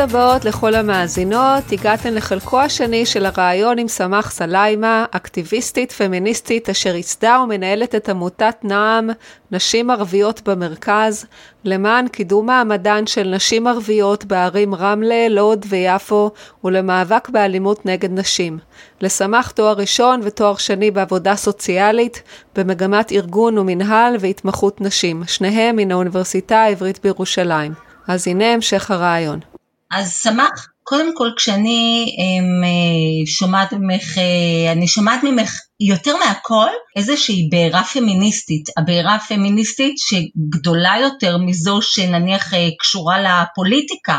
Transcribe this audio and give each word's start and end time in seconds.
הבאות 0.00 0.44
לכל 0.44 0.74
המאזינות, 0.74 1.72
הגעתן 1.72 2.14
לחלקו 2.14 2.60
השני 2.60 3.06
של 3.06 3.26
הרעיון 3.26 3.78
עם 3.78 3.88
סמך 3.88 4.30
סליימה, 4.30 5.04
אקטיביסטית 5.10 5.92
פמיניסטית 5.92 6.68
אשר 6.68 6.94
ייסדה 6.94 7.40
ומנהלת 7.44 7.94
את 7.94 8.08
עמותת 8.08 8.54
נעם, 8.62 9.10
נשים 9.50 9.90
ערביות 9.90 10.48
במרכז, 10.48 11.26
למען 11.64 12.08
קידום 12.08 12.46
מעמדן 12.46 13.06
של 13.06 13.28
נשים 13.28 13.66
ערביות 13.66 14.24
בערים 14.24 14.74
רמלה, 14.74 15.28
לוד 15.28 15.66
ויפו, 15.68 16.30
ולמאבק 16.64 17.28
באלימות 17.28 17.86
נגד 17.86 18.18
נשים. 18.18 18.58
לסמך 19.00 19.50
תואר 19.50 19.72
ראשון 19.72 20.20
ותואר 20.24 20.56
שני 20.56 20.90
בעבודה 20.90 21.36
סוציאלית, 21.36 22.22
במגמת 22.56 23.12
ארגון 23.12 23.58
ומנהל 23.58 24.16
והתמחות 24.20 24.80
נשים, 24.80 25.22
שניהם 25.26 25.76
מן 25.76 25.92
האוניברסיטה 25.92 26.58
העברית 26.58 27.00
בירושלים. 27.02 27.72
אז 28.08 28.28
הנה 28.28 28.52
המשך 28.52 28.90
הרעיון. 28.90 29.49
אז 29.90 30.12
שמח, 30.22 30.68
קודם 30.82 31.16
כל 31.16 31.30
כשאני 31.36 32.06
הם, 32.18 32.64
אה, 32.64 33.26
שומעת 33.26 33.72
ממך, 33.72 34.18
אה, 34.18 34.72
אני 34.72 34.88
שומעת 34.88 35.20
ממך 35.24 35.60
יותר 35.80 36.16
מהכל 36.16 36.68
איזושהי 36.96 37.48
בעירה 37.50 37.84
פמיניסטית, 37.84 38.68
הבעירה 38.78 39.14
הפמיניסטית 39.14 39.94
שגדולה 39.98 40.94
יותר 41.00 41.38
מזו 41.38 41.82
שנניח 41.82 42.54
אה, 42.54 42.68
קשורה 42.78 43.16
לפוליטיקה, 43.20 44.14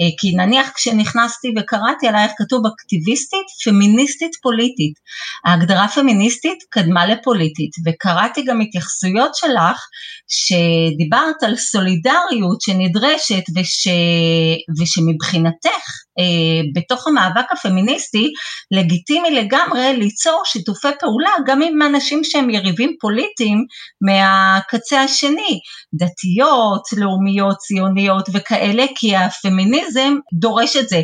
אה, 0.00 0.06
כי 0.18 0.32
נניח 0.36 0.70
כשנכנסתי 0.74 1.48
וקראתי 1.56 2.08
עלייך 2.08 2.32
כתוב 2.36 2.62
אקטיביסטית, 2.66 3.46
פמיניסטית 3.64 4.36
פוליטית, 4.42 4.94
ההגדרה 5.44 5.88
פמיניסטית 5.88 6.58
קדמה 6.70 7.06
לפוליטית, 7.06 7.70
וקראתי 7.86 8.44
גם 8.44 8.60
התייחסויות 8.60 9.34
שלך 9.34 9.86
שדיברת 10.28 11.42
על 11.42 11.56
סולידריות 11.56 12.60
שנדרשת 12.60 13.44
וש... 13.56 13.88
ושמבחינתך 14.80 16.03
בתוך 16.74 17.06
המאבק 17.06 17.52
הפמיניסטי 17.52 18.32
לגיטימי 18.70 19.30
לגמרי 19.30 19.96
ליצור 19.96 20.42
שיתופי 20.44 20.88
פעולה 21.00 21.30
גם 21.46 21.62
עם 21.62 21.82
אנשים 21.82 22.24
שהם 22.24 22.50
יריבים 22.50 22.96
פוליטיים 23.00 23.64
מהקצה 24.00 25.00
השני, 25.00 25.60
דתיות, 25.94 26.82
לאומיות, 26.96 27.56
ציוניות 27.56 28.28
וכאלה, 28.32 28.84
כי 28.94 29.16
הפמיניזם 29.16 30.14
דורש 30.32 30.76
את 30.76 30.88
זה. 30.88 31.02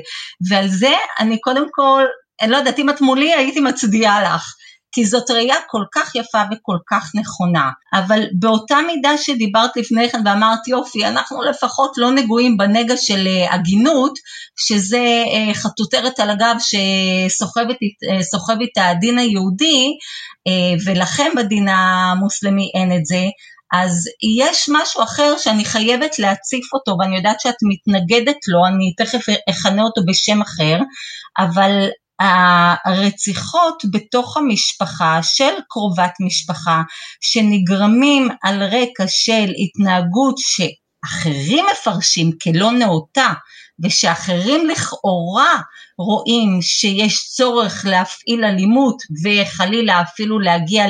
ועל 0.50 0.68
זה 0.68 0.94
אני 1.20 1.40
קודם 1.40 1.66
כל, 1.70 2.04
אני 2.42 2.50
לא 2.50 2.56
יודעת, 2.56 2.78
אם 2.78 2.90
את 2.90 3.00
מולי 3.00 3.32
הייתי 3.34 3.60
מצדיעה 3.60 4.22
לך. 4.22 4.54
כי 4.92 5.04
זאת 5.04 5.30
ראייה 5.30 5.56
כל 5.68 5.84
כך 5.94 6.14
יפה 6.14 6.42
וכל 6.52 6.76
כך 6.90 7.10
נכונה. 7.14 7.70
אבל 7.94 8.22
באותה 8.38 8.78
מידה 8.86 9.18
שדיברת 9.18 9.76
לפני 9.76 10.10
כן 10.10 10.22
ואמרת 10.24 10.68
יופי, 10.68 11.06
אנחנו 11.06 11.42
לפחות 11.42 11.90
לא 11.96 12.10
נגועים 12.10 12.56
בנגע 12.56 12.96
של 12.96 13.26
אה, 13.26 13.54
הגינות, 13.54 14.12
שזה 14.56 15.24
אה, 15.32 15.54
חטוטרת 15.54 16.20
על 16.20 16.30
הגב 16.30 16.56
שסוחב 16.58 17.66
איתה 18.60 18.80
אה, 18.80 18.90
הדין 18.90 19.18
היהודי, 19.18 19.86
ולכם 20.86 21.30
בדין 21.36 21.68
המוסלמי 21.68 22.70
אין 22.74 22.92
את 22.96 23.06
זה, 23.06 23.24
אז 23.72 24.08
יש 24.40 24.68
משהו 24.72 25.02
אחר 25.02 25.34
שאני 25.38 25.64
חייבת 25.64 26.18
להציף 26.18 26.74
אותו 26.74 26.96
ואני 27.00 27.16
יודעת 27.16 27.40
שאת 27.40 27.54
מתנגדת 27.68 28.36
לו, 28.48 28.66
אני 28.66 28.94
תכף 28.96 29.34
אכנה 29.50 29.82
אותו 29.82 30.02
בשם 30.06 30.40
אחר, 30.42 30.78
אבל 31.38 31.88
הרציחות 32.20 33.82
בתוך 33.90 34.36
המשפחה 34.36 35.18
של 35.22 35.52
קרובת 35.68 36.12
משפחה 36.20 36.82
שנגרמים 37.20 38.28
על 38.42 38.62
רקע 38.62 39.04
של 39.08 39.52
התנהגות 39.58 40.34
שאחרים 40.38 41.64
מפרשים 41.72 42.30
כלא 42.42 42.72
נאותה 42.72 43.32
ושאחרים 43.82 44.66
לכאורה 44.66 45.60
רואים 45.98 46.62
שיש 46.62 47.28
צורך 47.28 47.84
להפעיל 47.88 48.44
אלימות 48.44 48.96
וחלילה 49.24 50.00
אפילו 50.00 50.38
להגיע 50.38 50.84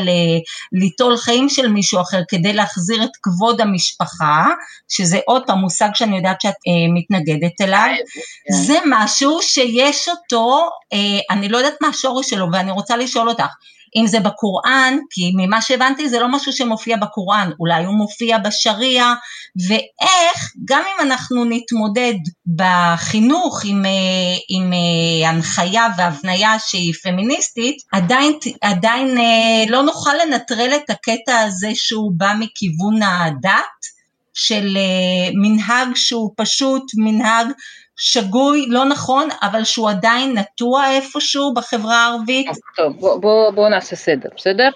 ליטול 0.73 1.17
חיים 1.17 1.49
של 1.49 1.69
מישהו 1.69 2.01
אחר 2.01 2.21
כדי 2.29 2.53
להחזיר 2.53 3.05
את 3.05 3.11
כבוד 3.23 3.61
המשפחה, 3.61 4.47
שזה 4.89 5.19
עוד 5.27 5.43
פעם 5.47 5.59
מושג 5.59 5.89
שאני 5.95 6.17
יודעת 6.17 6.41
שאת 6.41 6.51
אה, 6.51 6.93
מתנגדת 6.95 7.61
אליו, 7.61 7.89
כן. 7.89 8.55
זה 8.55 8.79
משהו 8.87 9.39
שיש 9.43 10.09
אותו, 10.09 10.69
אה, 10.93 10.99
אני 11.31 11.49
לא 11.49 11.59
יודעת 11.59 11.75
מה 11.81 11.89
השורש 11.89 12.31
שלו 12.31 12.47
ואני 12.53 12.71
רוצה 12.71 12.97
לשאול 12.97 13.29
אותך, 13.29 13.55
אם 13.97 14.07
זה 14.07 14.21
בקוראן, 14.21 14.99
כי 15.11 15.33
ממה 15.37 15.63
שהבנתי 15.63 16.09
זה 16.09 16.21
לא 16.21 16.29
משהו 16.29 16.53
שמופיע 16.53 16.97
בקוראן, 16.97 17.51
אולי 17.61 17.85
הוא 17.85 17.95
מופיע 17.95 18.39
בשריעה, 18.39 19.15
ואיך, 19.69 20.53
גם 20.65 20.83
אם 20.83 21.07
אנחנו 21.07 21.45
נתמודד 21.45 22.15
בחינוך 22.57 23.61
עם, 23.65 23.87
אה, 23.87 23.91
עם 24.49 24.73
אה, 24.73 25.29
הנחיה 25.29 25.89
והבניה 25.97 26.59
שהיא 26.59 26.95
פמיניסטית, 27.03 27.77
עדיין, 27.93 28.33
עדיין 28.61 29.19
אה, 29.19 29.65
לא 29.69 29.83
נוכל 29.83 30.15
לנטרל 30.27 30.71
את 30.77 30.91
הקטע 30.91 31.39
הזה 31.39 31.71
שהוא 31.75 32.13
בא 32.17 32.33
מכיוון 32.39 33.03
הדת, 33.03 34.01
של 34.35 34.77
מנהג 35.35 35.89
שהוא 35.95 36.31
פשוט 36.37 36.83
מנהג 36.97 37.47
שגוי, 38.01 38.67
לא 38.69 38.85
נכון, 38.85 39.29
אבל 39.43 39.65
שהוא 39.65 39.91
עדיין 39.91 40.39
נטוע 40.39 40.91
איפשהו 40.91 41.55
בחברה 41.55 41.97
הערבית? 41.97 42.47
טוב, 42.77 42.97
בוא, 43.01 43.21
בוא, 43.21 43.51
בוא 43.51 43.69
נעשה 43.69 43.97
סדר, 43.97 44.29
בסדר? 44.37 44.69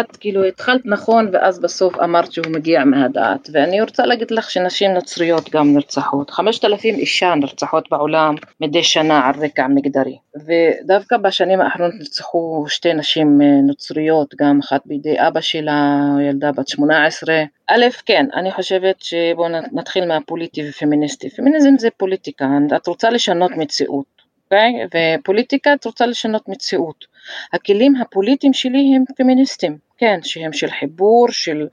את 0.00 0.16
כאילו 0.16 0.44
התחלת 0.44 0.80
נכון 0.84 1.28
ואז 1.32 1.58
בסוף 1.60 2.00
אמרת 2.00 2.32
שהוא 2.32 2.46
מגיע 2.50 2.84
מהדעת. 2.84 3.48
ואני 3.52 3.80
רוצה 3.80 4.06
להגיד 4.06 4.30
לך 4.30 4.50
שנשים 4.50 4.90
נוצריות 4.90 5.50
גם 5.50 5.74
נרצחות, 5.74 6.30
חמשת 6.30 6.64
אלפים 6.64 6.94
אישה 6.94 7.34
נרצחות 7.34 7.90
בעולם 7.90 8.34
מדי 8.60 8.82
שנה 8.82 9.20
על 9.26 9.44
רקע 9.44 9.66
מגדרי. 9.68 10.18
ודווקא 10.46 11.16
בשנים 11.16 11.60
האחרונות 11.60 11.94
נרצחו 11.98 12.64
שתי 12.68 12.94
נשים 12.94 13.42
אה, 13.42 13.46
נוצריות 13.66 14.34
גם 14.40 14.58
אחת 14.62 14.80
בידי 14.86 15.14
אבא 15.18 15.40
שלה 15.40 16.00
ילדה 16.28 16.52
בת 16.52 16.68
שמונה 16.68 17.06
עשרה. 17.06 17.42
א', 17.70 17.86
כן, 18.06 18.26
אני 18.34 18.52
חושבת 18.52 18.96
שבואו 19.00 19.48
נתחיל 19.72 20.04
מהפוליטי 20.04 20.68
ופמיניסטי. 20.68 21.30
פמיניזם 21.30 21.78
זה 21.78 21.88
פוליטיקה, 21.96 22.48
את 22.76 22.86
רוצה 22.86 23.10
לשנות 23.10 23.50
מציאות, 23.56 24.11
אוקיי? 24.52 24.72
ופוליטיקה 25.18 25.74
את 25.74 25.84
רוצה 25.84 26.06
לשנות 26.06 26.48
מציאות. 26.48 27.04
הכלים 27.52 27.96
הפוליטיים 27.96 28.52
שלי 28.52 28.92
הם 28.96 29.04
פמיניסטים, 29.16 29.78
כן, 29.98 30.18
שהם 30.22 30.52
של 30.52 30.70
חיבור, 30.70 31.26
של 31.30 31.66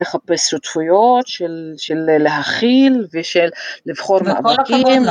לחפש 0.00 0.50
שותפויות, 0.50 1.26
של, 1.26 1.72
של 1.76 1.98
להכיל 2.18 3.06
ושל 3.12 3.48
לבחור 3.86 4.22
מאבקים, 4.22 5.02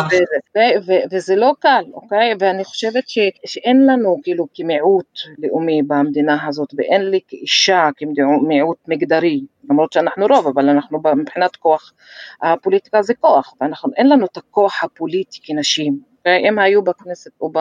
וזה 1.12 1.36
לא 1.36 1.54
קל, 1.60 1.84
אוקיי? 1.94 2.34
ואני 2.40 2.64
חושבת 2.64 3.10
ש, 3.10 3.20
שאין 3.46 3.88
לנו 3.88 4.18
כאילו 4.24 4.48
כמיעוט 4.54 5.20
לאומי 5.38 5.82
במדינה 5.84 6.48
הזאת, 6.48 6.74
ואין 6.78 7.10
לי 7.10 7.20
כאישה 7.28 7.90
כמיעוט 7.98 8.78
מגדרי, 8.88 9.42
למרות 9.70 9.94
שאנחנו 9.94 10.26
רוב, 10.26 10.48
אבל 10.48 10.70
אנחנו 10.70 11.00
מבחינת 11.16 11.56
כוח, 11.56 11.94
הפוליטיקה 12.42 13.02
זה 13.02 13.14
כוח, 13.14 13.54
ואין 13.62 14.10
לנו 14.10 14.26
את 14.26 14.38
הכוח 14.38 14.84
הפוליטי 14.84 15.40
כנשים. 15.44 16.15
אם 16.28 16.60
היו 16.60 16.82
בכנסת 16.82 17.32
או 17.42 17.52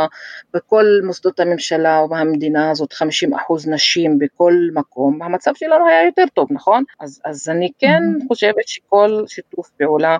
בכל 0.55 0.85
מוסדות 1.05 1.41
הממשלה 1.41 1.99
או 1.99 2.09
במדינה 2.09 2.71
הזאת 2.71 2.93
50 2.93 3.35
אחוז 3.35 3.69
נשים 3.69 4.19
בכל 4.19 4.55
מקום, 4.75 5.23
המצב 5.23 5.53
שלנו 5.55 5.89
היה 5.89 6.05
יותר 6.05 6.25
טוב, 6.35 6.49
נכון? 6.51 6.85
אז, 7.01 7.21
אז 7.25 7.49
אני 7.49 7.71
כן 7.79 8.03
חושבת 8.29 8.69
שכל 8.69 9.25
שיתוף 9.27 9.71
פעולה 9.71 10.17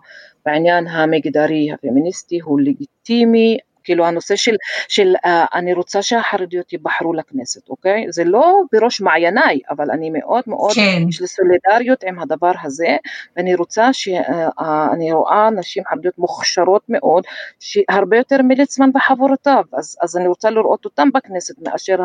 בעניין 0.47 0.87
המגדרי 0.87 1.73
הפמיניסטי 1.73 2.41
הוא 2.41 2.61
לגיטימי, 2.61 3.59
כאילו 3.85 4.07
הנושא 4.07 4.37
של, 4.37 4.55
של 4.89 5.15
uh, 5.27 5.29
אני 5.55 5.73
רוצה 5.73 6.03
שהחרדיות 6.03 6.73
ייבחרו 6.73 7.15
לכנסת, 7.15 7.69
אוקיי? 7.69 8.07
זה 8.11 8.25
לא 8.25 8.61
בראש 8.73 9.01
מעייניי, 9.01 9.61
אבל 9.71 9.91
אני 9.91 10.11
מאוד 10.11 10.43
מאוד, 10.47 10.73
כן. 10.75 11.03
יש 11.09 11.21
לי 11.21 11.27
סולידריות 11.27 12.05
עם 12.05 12.19
הדבר 12.19 12.53
הזה, 12.63 12.97
ואני 13.37 13.55
רוצה 13.55 13.93
שאני 13.93 15.13
uh, 15.13 15.15
רואה 15.15 15.51
נשים 15.51 15.83
חרדיות 15.91 16.19
מוכשרות 16.19 16.83
מאוד, 16.89 17.25
שהרבה 17.61 18.17
יותר 18.17 18.43
מליצמן 18.43 18.91
וחבורותיו, 18.95 19.65
אז, 19.73 19.97
אז 20.03 20.17
אני 20.17 20.29
רוצה 20.29 20.51
לראות 20.51 20.85
אותם 20.85 21.09
בכנסת 21.15 21.55
מאשר 21.63 21.99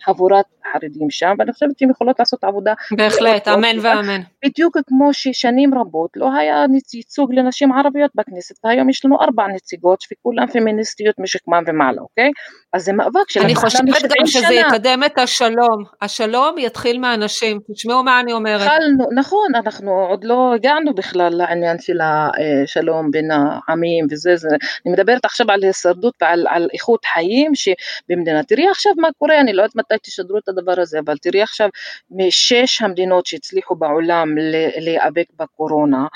החבורת 0.00 0.44
החרדים 0.68 1.10
שם, 1.10 1.34
ואני 1.38 1.52
חושבת 1.52 1.78
שהן 1.78 1.90
יכולות 1.90 2.18
לעשות 2.18 2.44
עבודה. 2.44 2.74
בהחלט, 2.96 3.48
אמן 3.48 3.78
ואמן. 3.82 4.20
בדיוק 4.44 4.76
כמו 4.86 5.14
ששנים 5.14 5.74
רבות 5.74 6.10
לא 6.16 6.32
היה 6.34 6.64
ייצוג 6.94 7.34
לנשים 7.34 7.72
ערביות 7.72 8.10
בכנסת, 8.14 8.64
והיום 8.64 8.90
יש 8.90 9.04
לנו 9.04 9.20
ארבע 9.20 9.46
נציגות 9.46 10.04
וכולן 10.12 10.46
פמיניסטיות 10.46 11.14
משכמן 11.18 11.64
ומעלה, 11.66 12.00
אוקיי? 12.00 12.30
אז 12.72 12.84
זה 12.84 12.92
מאבק 12.92 13.30
של 13.30 13.40
אני 13.40 13.54
חושבת 13.54 14.02
גם 14.02 14.26
שזה 14.26 14.46
שנה. 14.46 14.54
יקדם 14.54 15.02
את 15.06 15.18
השלום, 15.18 15.84
השלום 16.02 16.58
יתחיל 16.58 16.98
מהאנשים, 16.98 17.60
תשמעו 17.74 18.02
מה 18.02 18.20
אני 18.20 18.32
אומרת. 18.32 18.60
התחלנו, 18.60 19.04
נכון, 19.14 19.54
אנחנו 19.54 19.90
עוד 19.92 20.24
לא 20.24 20.54
הגענו 20.54 20.94
בכלל 20.94 21.32
לעניין 21.34 21.76
של 21.80 21.98
השלום 22.00 23.10
בין 23.10 23.30
העמים 23.30 24.06
וזה, 24.10 24.36
זה, 24.36 24.48
אני 24.86 24.92
מדברת 24.92 25.24
עכשיו 25.24 25.50
על 25.50 25.62
הישרדות 25.62 26.14
ועל 26.20 26.46
על 26.48 26.68
איכות 26.74 27.04
חיים 27.04 27.52
שבמדינה, 27.54 28.42
תראי 28.42 28.68
עכשיו 28.68 28.92
מה 28.96 29.08
קורה, 29.18 29.40
אני 29.40 29.52
לא 29.52 29.62
יודעת 29.62 29.76
מתי 29.76 29.94
תשדרו 30.02 30.38
את 30.38 30.48
הדבר 30.48 30.80
הזה, 30.80 30.98
אבל 30.98 31.16
תראי 31.16 31.42
עכשיו 31.42 31.68
משש 32.10 32.82
המדינות 32.82 33.26
שהצליחו 33.26 33.76
בעולם 33.76 34.34
להיאבק 34.76 35.26
בקורונה, 35.38 36.06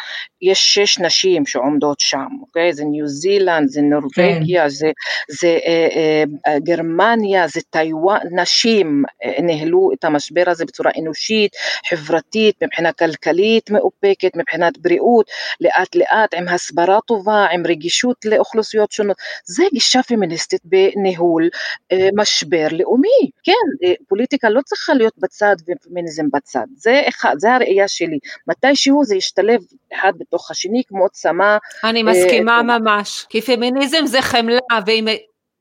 יש 0.43 0.75
שש 0.75 0.99
נשים 0.99 1.47
שעומדות 1.47 2.01
שם, 2.01 2.27
אוקיי? 2.41 2.73
זה 2.73 2.85
ניו 2.85 3.07
זילנד, 3.07 3.69
זה 3.69 3.81
נורבגיה, 3.83 4.63
כן. 4.63 4.69
זה, 4.69 4.91
זה 5.29 5.59
אה, 5.67 5.89
אה, 5.97 6.25
גרמניה, 6.59 7.49
זה 7.49 7.61
טיוואן, 7.71 8.19
נשים 8.31 9.03
אה, 9.25 9.43
ניהלו 9.43 9.91
את 9.95 10.05
המשבר 10.05 10.45
הזה 10.47 10.65
בצורה 10.65 10.91
אנושית, 11.01 11.53
חברתית, 11.89 12.63
מבחינה 12.63 12.93
כלכלית 12.93 13.71
מאופקת, 13.71 14.37
מבחינת 14.37 14.79
בריאות, 14.79 15.31
לאט 15.61 15.95
לאט 15.97 16.35
עם 16.35 16.49
הסברה 16.49 16.99
טובה, 17.07 17.47
עם 17.53 17.67
רגישות 17.67 18.25
לאוכלוסיות 18.25 18.93
שונות, 18.93 19.17
זה 19.45 19.65
גישה 19.73 20.03
פמיניסטית 20.03 20.61
בניהול 20.65 21.49
אה, 21.93 22.09
משבר 22.17 22.67
לאומי, 22.71 23.31
כן, 23.43 23.53
אה, 23.85 23.93
פוליטיקה 24.09 24.49
לא 24.49 24.61
צריכה 24.65 24.95
להיות 24.95 25.15
בצד 25.19 25.57
ופמיניזם 25.69 26.27
בצד, 26.33 26.67
זה 26.77 27.03
אחד, 27.09 27.35
זה 27.39 27.55
הראייה 27.55 27.89
שלי, 27.89 28.19
מתישהו 28.47 29.05
זה 29.05 29.17
ישתלב 29.17 29.61
אחד 29.95 30.13
בתוך 30.19 30.51
השני 30.51 30.83
כמו 30.89 31.09
צמא. 31.09 31.57
אני 31.85 32.03
מסכימה 32.03 32.57
אה, 32.57 32.63
ממש, 32.63 33.27
כי 33.29 33.41
פמיניזם 33.41 34.07
זה 34.07 34.23
חמלה, 34.23 34.59
ואם 34.87 35.09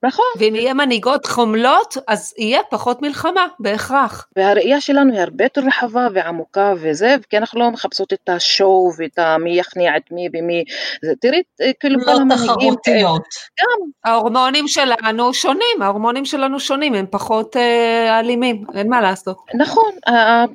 נכון. 0.03 0.25
ואם 0.39 0.55
יהיה 0.55 0.73
מנהיגות 0.73 1.25
חומלות, 1.25 1.97
אז 2.07 2.33
יהיה 2.37 2.59
פחות 2.69 3.01
מלחמה, 3.01 3.47
בהכרח. 3.59 4.27
והראייה 4.35 4.81
שלנו 4.81 5.13
היא 5.13 5.21
הרבה 5.21 5.45
יותר 5.45 5.61
רחבה 5.61 6.07
ועמוקה 6.13 6.73
וזה, 6.77 7.15
כי 7.29 7.37
אנחנו 7.37 7.59
לא 7.59 7.71
מחפשות 7.71 8.13
את 8.13 8.29
השואו 8.29 8.91
ואת 8.97 9.19
מי 9.39 9.59
יכניע 9.59 9.97
את 9.97 10.11
מי 10.11 10.27
ומי, 10.33 10.63
זה, 11.05 11.13
תראי, 11.21 11.41
כאילו 11.79 11.99
לא 11.99 12.05
כל 12.05 12.11
המנהיגים. 12.11 12.47
לא 12.47 12.55
תחרותיות. 12.55 13.23
גם. 13.59 13.89
ההורמונים 14.03 14.67
שלנו 14.67 15.33
שונים, 15.33 15.81
ההורמונים 15.81 16.25
שלנו 16.25 16.59
שונים, 16.59 16.93
הם 16.93 17.05
פחות 17.09 17.57
אה, 17.57 18.19
אלימים, 18.19 18.63
אין 18.75 18.89
מה 18.89 19.01
לעשות. 19.01 19.37
נכון, 19.53 19.91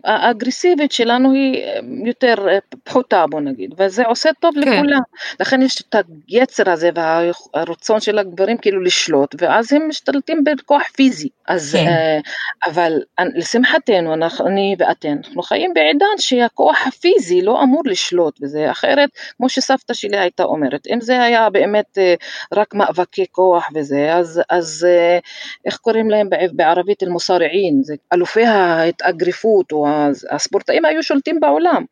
האגרסיבית 0.04 0.92
שלנו 0.92 1.32
היא 1.32 1.62
אה, 1.62 1.78
יותר 2.06 2.34
אה, 2.48 2.58
פחותה, 2.84 3.24
בוא 3.30 3.40
נגיד, 3.40 3.74
וזה 3.78 4.06
עושה 4.06 4.30
טוב 4.40 4.54
כן. 4.54 4.60
לכולם. 4.60 5.00
לכן 5.40 5.62
יש 5.62 5.80
את 5.80 5.96
היצר 6.28 6.70
הזה 6.70 6.90
והרצון 6.94 8.00
של 8.00 8.18
הגברים 8.18 8.58
כאילו 8.58 8.80
לשלוט. 8.80 9.35
ואז 9.38 9.72
הם 9.72 9.88
משתלטים 9.88 10.44
בכוח 10.44 10.82
פיזי. 10.96 11.28
אז, 11.48 11.76
כן. 11.76 11.88
אה, 11.88 12.18
אבל 12.66 12.92
לשמחתנו, 13.34 14.14
אנחנו, 14.14 14.46
אני 14.46 14.76
ואתן, 14.78 15.16
אנחנו 15.24 15.42
חיים 15.42 15.74
בעידן 15.74 16.18
שהכוח 16.18 16.86
הפיזי 16.86 17.42
לא 17.42 17.62
אמור 17.62 17.82
לשלוט 17.84 18.40
בזה, 18.40 18.70
אחרת, 18.70 19.08
כמו 19.36 19.48
שסבתא 19.48 19.94
שלי 19.94 20.18
הייתה 20.18 20.42
אומרת, 20.42 20.86
אם 20.94 21.00
זה 21.00 21.22
היה 21.22 21.50
באמת 21.50 21.98
אה, 21.98 22.14
רק 22.54 22.74
מאבקי 22.74 23.24
כוח 23.30 23.68
וזה, 23.74 24.14
אז, 24.14 24.42
אז 24.50 24.86
אה, 24.88 25.18
איך 25.64 25.76
קוראים 25.76 26.10
להם 26.10 26.28
בערבית 26.52 27.02
אל-מוסרעין, 27.02 27.82
אלופי 28.12 28.44
ההתאגרפות, 28.44 29.72
או 29.72 29.86
הספורטאים 30.30 30.84
היו 30.84 31.02
שולטים 31.02 31.40
בעולם. 31.40 31.84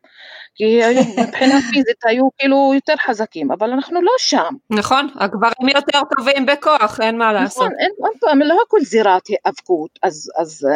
כי 0.55 0.81
מבחינה 1.27 1.55
פיזית 1.71 2.05
היו 2.05 2.23
כאילו 2.37 2.71
יותר 2.75 2.93
חזקים, 3.05 3.51
אבל 3.51 3.71
אנחנו 3.71 4.01
לא 4.01 4.11
שם. 4.17 4.53
נכון, 4.69 5.07
הגברים 5.15 5.69
יותר 5.75 5.99
טובים 6.17 6.45
בכוח, 6.45 6.99
אין 7.01 7.17
מה 7.17 7.33
לעשות. 7.33 7.63
נכון, 7.63 7.79
אין, 7.79 7.91
עוד 7.97 8.11
פעם, 8.21 8.39
לא 8.41 8.57
הכל 8.67 8.79
זירת 8.81 9.27
היאבקות, 9.27 9.99
אז, 10.03 10.31
אז 10.37 10.67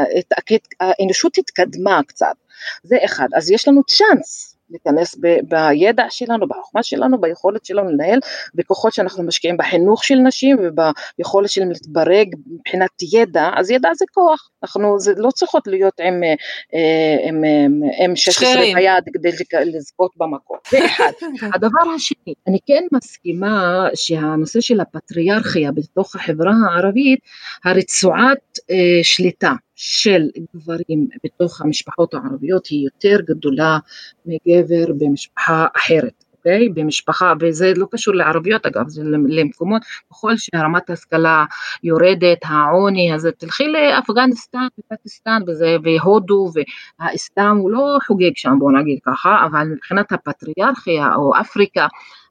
האנושות 0.79 1.37
התקדמה 1.37 2.01
קצת, 2.07 2.35
זה 2.83 2.97
אחד, 3.05 3.27
אז 3.35 3.51
יש 3.51 3.67
לנו 3.67 3.81
צ'אנס. 3.83 4.55
להיכנס 4.69 5.15
ב, 5.21 5.37
בידע 5.43 6.05
שלנו, 6.09 6.47
בחוכמה 6.47 6.83
שלנו, 6.83 7.21
ביכולת 7.21 7.65
שלנו 7.65 7.89
לנהל, 7.89 8.19
בכוחות 8.55 8.93
שאנחנו 8.93 9.23
משקיעים 9.23 9.57
בחינוך 9.57 10.03
של 10.03 10.15
נשים 10.15 10.57
וביכולת 10.59 11.49
שלהם 11.49 11.69
להתברג 11.69 12.35
מבחינת 12.47 12.89
ידע, 13.13 13.49
אז 13.55 13.71
ידע 13.71 13.89
זה 13.97 14.05
כוח, 14.13 14.49
אנחנו 14.63 14.99
זה 14.99 15.13
לא 15.17 15.31
צריכות 15.31 15.67
להיות 15.67 15.99
עם, 15.99 16.23
אה, 16.23 17.29
עם, 17.29 17.43
עם, 17.43 17.81
עם 18.03 18.15
16 18.15 18.61
ביד 18.75 19.03
כדי 19.13 19.29
לזכות 19.65 20.11
במקום, 20.17 20.57
זה 20.71 20.85
אחד. 20.85 21.11
הדבר 21.53 21.91
השני, 21.95 22.33
אני 22.47 22.59
כן 22.65 22.83
מסכימה 22.91 23.87
שהנושא 23.95 24.61
של 24.61 24.79
הפטריארכיה 24.79 25.71
בתוך 25.71 26.15
החברה 26.15 26.53
הערבית, 26.69 27.19
הרצועת 27.65 28.59
אה, 28.71 28.99
שליטה 29.03 29.53
של 29.81 30.21
גברים 30.55 31.07
בתוך 31.23 31.61
המשפחות 31.61 32.13
הערביות 32.13 32.67
היא 32.67 32.85
יותר 32.85 33.21
גדולה 33.25 33.77
מגבר 34.25 34.93
במשפחה 34.97 35.65
אחרת. 35.77 36.23
אוקיי? 36.37 36.69
במשפחה, 36.69 37.33
וזה 37.39 37.73
לא 37.75 37.85
קשור 37.91 38.15
לערביות 38.15 38.65
אגב, 38.65 38.87
זה 38.87 39.03
למקומות, 39.27 39.81
ככל 40.11 40.33
שרמת 40.37 40.89
ההשכלה 40.89 41.45
יורדת, 41.83 42.37
העוני, 42.43 43.13
אז 43.13 43.27
תלכי 43.37 43.63
לאפגניסטן 43.67 44.67
ופקיסטן 44.79 45.41
והודו, 45.83 46.51
והאסלאם 46.53 47.57
הוא 47.57 47.71
לא 47.71 47.97
חוגג 48.07 48.31
שם 48.35 48.55
בוא 48.59 48.71
נגיד 48.71 48.99
ככה, 49.05 49.45
אבל 49.45 49.67
מבחינת 49.67 50.11
הפטריארכיה 50.11 51.15
או 51.15 51.31
אפריקה, 51.41 51.87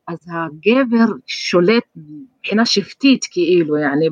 אז 0.09 0.19
הגבר 0.33 1.13
שולט 1.27 1.83
מבחינה 1.97 2.67
שבטית 2.67 3.25
כאילו, 3.31 3.77
יעני, 3.77 4.09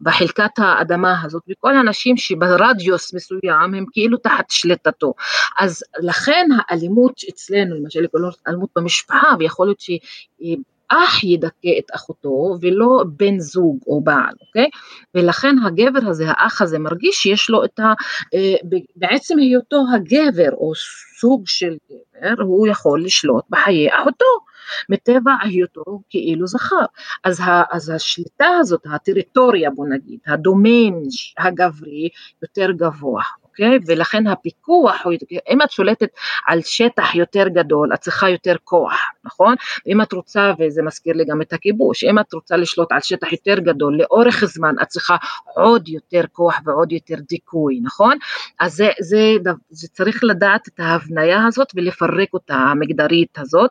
בחלקת 0.00 0.58
האדמה 0.58 1.22
הזאת, 1.22 1.42
וכל 1.50 1.76
האנשים 1.76 2.16
שברדיוס 2.16 3.14
מסוים 3.14 3.74
הם 3.74 3.84
כאילו 3.92 4.18
תחת 4.18 4.50
שליטתו. 4.50 5.14
אז 5.58 5.82
לכן 5.98 6.48
האלימות 6.58 7.20
אצלנו, 7.30 7.74
למשל 7.74 8.06
אלימות 8.48 8.70
במשפחה, 8.76 9.28
ויכול 9.38 9.66
להיות 9.66 9.80
שהיא 9.80 10.56
אח 10.88 11.24
ידכא 11.24 11.78
את 11.78 11.84
אחותו 11.94 12.56
ולא 12.60 13.04
בן 13.16 13.38
זוג 13.38 13.78
או 13.86 14.00
בעל, 14.00 14.34
אוקיי? 14.46 14.68
ולכן 15.14 15.56
הגבר 15.66 16.08
הזה, 16.08 16.24
האח 16.28 16.62
הזה, 16.62 16.78
מרגיש 16.78 17.16
שיש 17.16 17.50
לו 17.50 17.64
את 17.64 17.78
ה... 17.78 17.92
אה, 18.34 18.54
בעצם 18.96 19.38
היותו 19.38 19.84
הגבר 19.94 20.50
או 20.52 20.72
סוג 21.20 21.42
של 21.46 21.76
גבר, 21.90 22.42
הוא 22.42 22.66
יכול 22.66 23.04
לשלוט 23.04 23.44
בחיי 23.50 23.88
אחותו. 23.88 24.47
מטבע 24.88 25.32
היותו 25.42 26.00
כאילו 26.10 26.46
זכר. 26.46 26.84
אז, 27.24 27.40
ה, 27.40 27.62
אז 27.70 27.90
השליטה 27.90 28.48
הזאת, 28.60 28.82
הטריטוריה 28.94 29.70
בוא 29.70 29.86
נגיד, 29.88 30.18
הדומיין 30.26 31.02
הגברי 31.38 32.08
יותר 32.42 32.70
גבוה. 32.72 33.22
אוקיי? 33.58 33.78
ולכן 33.86 34.26
הפיקוח, 34.26 35.06
אם 35.50 35.62
את 35.62 35.70
שולטת 35.70 36.08
על 36.46 36.60
שטח 36.62 37.14
יותר 37.14 37.48
גדול, 37.48 37.94
את 37.94 38.00
צריכה 38.00 38.28
יותר 38.28 38.56
כוח, 38.64 38.98
נכון? 39.24 39.54
אם 39.86 40.02
את 40.02 40.12
רוצה, 40.12 40.52
וזה 40.58 40.82
מזכיר 40.82 41.16
לי 41.16 41.24
גם 41.24 41.42
את 41.42 41.52
הכיבוש, 41.52 42.04
אם 42.04 42.18
את 42.18 42.32
רוצה 42.32 42.56
לשלוט 42.56 42.92
על 42.92 43.00
שטח 43.02 43.32
יותר 43.32 43.58
גדול 43.58 43.98
לאורך 43.98 44.44
זמן, 44.44 44.74
את 44.82 44.86
צריכה 44.86 45.16
עוד 45.54 45.88
יותר 45.88 46.22
כוח 46.32 46.60
ועוד 46.64 46.92
יותר 46.92 47.14
דיכוי, 47.28 47.80
נכון? 47.82 48.18
אז 48.60 48.72
זה, 48.74 48.88
זה, 49.00 49.50
זה 49.70 49.88
צריך 49.88 50.24
לדעת 50.24 50.68
את 50.68 50.80
ההבניה 50.80 51.46
הזאת 51.46 51.68
ולפרק 51.76 52.28
אותה, 52.32 52.54
המגדרית 52.54 53.38
הזאת, 53.38 53.70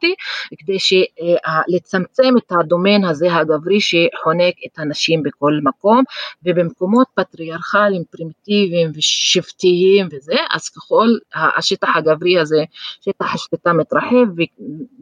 כדי 0.58 0.78
לצמצם 1.68 2.34
את 2.38 2.52
הדומיין 2.60 3.06
הזה 3.06 3.36
הגברי 3.36 3.80
שחונק 3.82 4.54
את 4.66 4.80
הנשים 4.80 5.24
בכל 5.24 5.54
מקום, 5.64 6.04
ובמקומות 6.46 7.08
פטריארכליים, 7.16 8.04
פרימיטיביים 8.12 8.92
ושבטיים, 8.96 9.77
דתיים 9.78 10.08
וזה, 10.12 10.36
אז 10.54 10.70
ככל 10.70 11.08
השטח 11.36 11.88
הגברי 11.96 12.40
הזה, 12.40 12.64
שטח 13.02 13.36
השליטה 13.36 13.74
מתרחב 13.74 14.26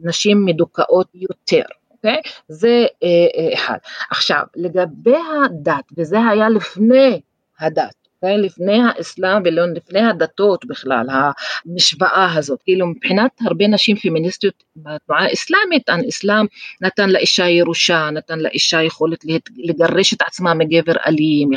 ונשים 0.02 0.44
מדוכאות 0.44 1.08
יותר. 1.14 1.62
אוקיי? 1.90 2.16
Okay? 2.16 2.30
זה 2.48 2.86
אה, 3.02 3.08
אה, 3.08 3.54
אחד. 3.54 3.76
עכשיו, 4.10 4.42
לגבי 4.56 5.16
הדת, 5.44 5.84
וזה 5.98 6.16
היה 6.30 6.48
לפני 6.48 7.20
הדת, 7.60 8.05
אוקיי? 8.22 8.38
לפני 8.38 8.78
האסלאם 8.82 9.42
ולפני 9.44 10.00
הדתות 10.00 10.64
בכלל, 10.64 11.06
המשוואה 11.66 12.34
הזאת. 12.34 12.62
כאילו 12.62 12.86
מבחינת 12.86 13.30
הרבה 13.40 13.66
נשים 13.66 13.96
פמיניסטיות 13.96 14.64
בתנועה 14.76 15.24
האסלאמית, 15.24 15.88
האסלאם 15.88 16.46
נתן 16.80 17.10
לאישה 17.10 17.48
ירושה, 17.48 18.10
נתן 18.10 18.38
לאישה 18.38 18.82
יכולת 18.82 19.24
לגרש 19.56 20.14
את 20.14 20.22
עצמה 20.22 20.54
מגבר 20.54 20.92
אלים, 21.06 21.50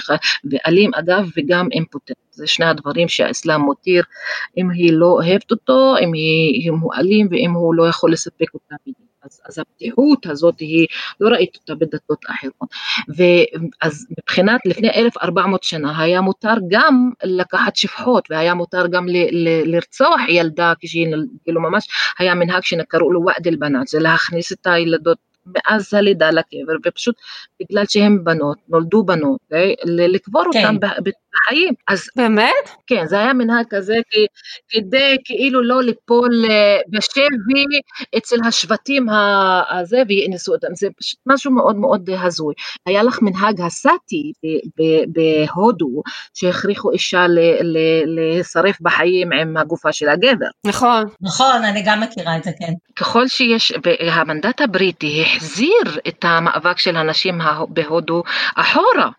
ואלים 0.51 0.91
אגב 0.93 1.29
וגם 1.37 1.67
אימפוטנט. 1.71 2.17
זה 2.31 2.47
שני 2.47 2.65
הדברים 2.65 3.07
שהאסלאם 3.07 3.61
מותיר, 3.61 4.03
אם 4.57 4.69
היא 4.69 4.93
לא 4.93 5.05
אוהבת 5.05 5.51
אותו, 5.51 5.95
אם, 6.03 6.13
היא, 6.13 6.69
אם 6.69 6.79
הוא 6.79 6.93
אלים 6.93 7.27
ואם 7.31 7.51
הוא 7.51 7.75
לא 7.75 7.87
יכול 7.87 8.11
לספק 8.11 8.53
אותה 8.53 8.75
בדיוק. 8.81 9.08
אז, 9.23 9.41
אז 9.45 9.59
הפתיחות 9.59 10.25
הזאת 10.25 10.59
היא, 10.59 10.87
לא 11.19 11.29
ראית 11.29 11.55
אותה 11.55 11.75
בדתות 11.75 12.25
אחרות. 12.25 12.69
ואז 13.17 14.07
מבחינת 14.17 14.61
לפני 14.65 14.89
1400 14.89 15.63
שנה 15.63 16.01
היה 16.01 16.21
מותר 16.21 16.53
גם 16.69 17.11
לקחת 17.23 17.75
שפחות 17.75 18.27
והיה 18.29 18.53
מותר 18.53 18.87
גם 18.87 19.07
ל, 19.07 19.17
ל, 19.31 19.75
לרצוח 19.75 20.21
ילדה 20.29 20.73
כשהיא 20.79 21.15
כאילו 21.43 21.61
ממש 21.61 21.87
היה 22.19 22.35
מנהג 22.35 22.63
שקראו 22.63 23.11
לו 23.11 23.25
ועד 23.25 23.47
אל-בנات, 23.47 23.87
זה 23.87 23.99
להכניס 23.99 24.51
את 24.51 24.67
הילדות 24.67 25.28
מאז 25.55 25.93
הלידה 25.93 26.31
לקבר, 26.31 26.73
ופשוט 26.85 27.15
בגלל 27.61 27.83
שהן 27.89 28.23
בנות, 28.23 28.57
נולדו 28.69 29.03
בנות, 29.03 29.39
okay? 29.53 29.85
לקבור 29.85 30.43
כן. 30.53 30.59
אותן 30.59 30.75
בחיים. 30.79 31.73
אז 31.87 32.03
באמת? 32.15 32.69
כן, 32.87 33.05
זה 33.05 33.19
היה 33.19 33.33
מנהג 33.33 33.65
כזה 33.69 33.95
כדי 34.69 35.17
כאילו 35.25 35.63
לא 35.63 35.83
ליפול 35.83 36.45
אה, 36.49 36.77
בשבי 36.89 37.65
אצל 38.17 38.35
השבטים 38.47 39.07
הזה 39.69 40.01
ויאנסו 40.07 40.53
אותם, 40.53 40.67
זה 40.75 40.87
פשוט 40.99 41.19
משהו 41.25 41.51
מאוד 41.51 41.75
מאוד 41.75 42.09
הזוי. 42.09 42.53
היה 42.85 43.03
לך 43.03 43.21
מנהג 43.21 43.61
הסאטי 43.61 44.31
בהודו, 45.07 46.01
שהכריחו 46.33 46.91
אישה 46.91 47.25
להישרף 48.05 48.81
בחיים 48.81 49.31
עם 49.33 49.57
הגופה 49.57 49.91
של 49.91 50.09
הגבר. 50.09 50.47
נכון. 50.65 51.05
נכון, 51.21 51.63
אני 51.63 51.83
גם 51.85 52.01
מכירה 52.01 52.37
את 52.37 52.43
זה, 52.43 52.51
כן. 52.59 52.73
ככל 52.95 53.27
שיש, 53.27 53.73
המנדט 54.11 54.61
הבריטי 54.61 55.25
החזיר 55.39 55.99
את 56.07 56.25
המאבק 56.27 56.79
של 56.79 56.97
הנשים 56.97 57.39
בהודו 57.69 58.23
אחורה. 58.55 59.09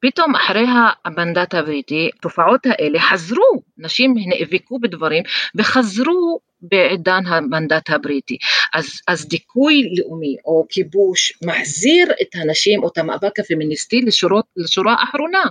פתאום 0.00 0.34
אחרי 0.34 0.66
המנדט 1.04 1.54
הבריטי, 1.54 2.10
התופעות 2.18 2.66
האלה 2.66 3.00
חזרו, 3.00 3.62
נשים 3.78 4.14
נאבקו 4.26 4.78
בדברים 4.78 5.22
וחזרו 5.54 6.40
בעידן 6.62 7.26
המנדט 7.26 7.90
הבריטי. 7.90 8.36
אז, 8.74 8.86
אז 9.08 9.28
דיכוי 9.28 9.82
לאומי 9.96 10.36
או 10.44 10.66
כיבוש 10.68 11.32
מחזיר 11.44 12.06
את 12.22 12.28
הנשים 12.34 12.82
או 12.82 12.88
את 12.88 12.98
המאבק 12.98 13.38
הפמיניסטי 13.38 14.02
לשורות, 14.02 14.44
לשורה 14.56 14.94
האחרונה. 14.98 15.42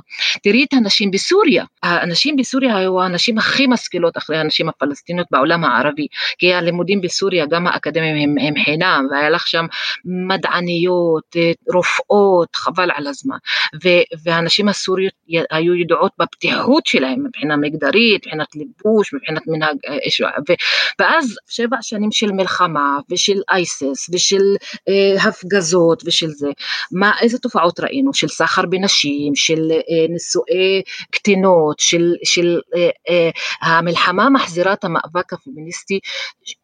תראי 0.44 0.64
את 0.64 0.74
הנשים 0.74 1.12
בסוריה. 1.12 1.66
הנשים 1.84 2.36
בסוריה 2.36 2.78
היו 2.78 3.02
הנשים 3.02 3.38
הכי 3.38 3.68
משכילות 3.68 4.18
אחרי 4.18 4.38
הנשים 4.38 4.70
הפלסטיניות 4.70 5.28
בעולם 5.32 5.64
הערבי, 5.64 6.08
כי 6.38 6.54
הלימודים 6.54 7.02
בסוריה, 7.02 7.46
גם 7.46 7.68
האקדמיים 7.68 8.30
הם, 8.30 8.48
הם 8.48 8.64
חינם, 8.64 9.08
והיה 9.12 9.30
לך 9.30 9.48
שם 9.48 9.66
מדעניות, 10.28 11.36
רופאות, 11.74 12.56
חבל 12.56 12.90
על 12.96 13.08
הזמן. 13.08 13.38
ו, 13.84 13.90
והנשים 14.24 14.70
הסוריות 14.70 15.14
היו 15.52 15.76
ידועות 15.76 16.12
בפתיחות 16.20 16.86
שלהן 16.86 17.20
מבחינה 17.24 17.58
מגדרית, 17.58 18.26
מבחינת 18.26 18.48
ליבוש, 18.56 19.14
מבחינת 19.14 19.42
מנהג, 19.48 19.76
אה, 19.88 20.30
ו, 20.50 20.54
ואז 21.00 21.36
שבע 21.50 21.78
שנים 21.82 22.12
של 22.12 22.32
מלחמה 22.32 23.00
ושל 23.12 23.42
אייסס 23.52 24.10
ושל 24.14 24.56
אה, 24.90 25.24
הפגזות 25.24 26.04
ושל 26.06 26.30
זה, 26.30 26.48
מה, 26.92 27.12
איזה 27.22 27.40
תופעות 27.40 27.80
ראינו? 27.80 28.14
של 28.14 28.28
סחר 28.28 28.66
בנשים, 28.66 29.36
של 29.36 29.72
אה, 29.72 30.08
נישואי 30.10 30.82
קטינות, 31.12 31.80
של, 31.80 32.14
של 32.24 32.60
אה, 32.76 32.90
אה, 33.10 33.30
המלחמה 33.62 34.30
מחזירה 34.30 34.74
את 34.74 34.84
המאבק 34.84 35.34
הפמיניסטי 35.34 36.00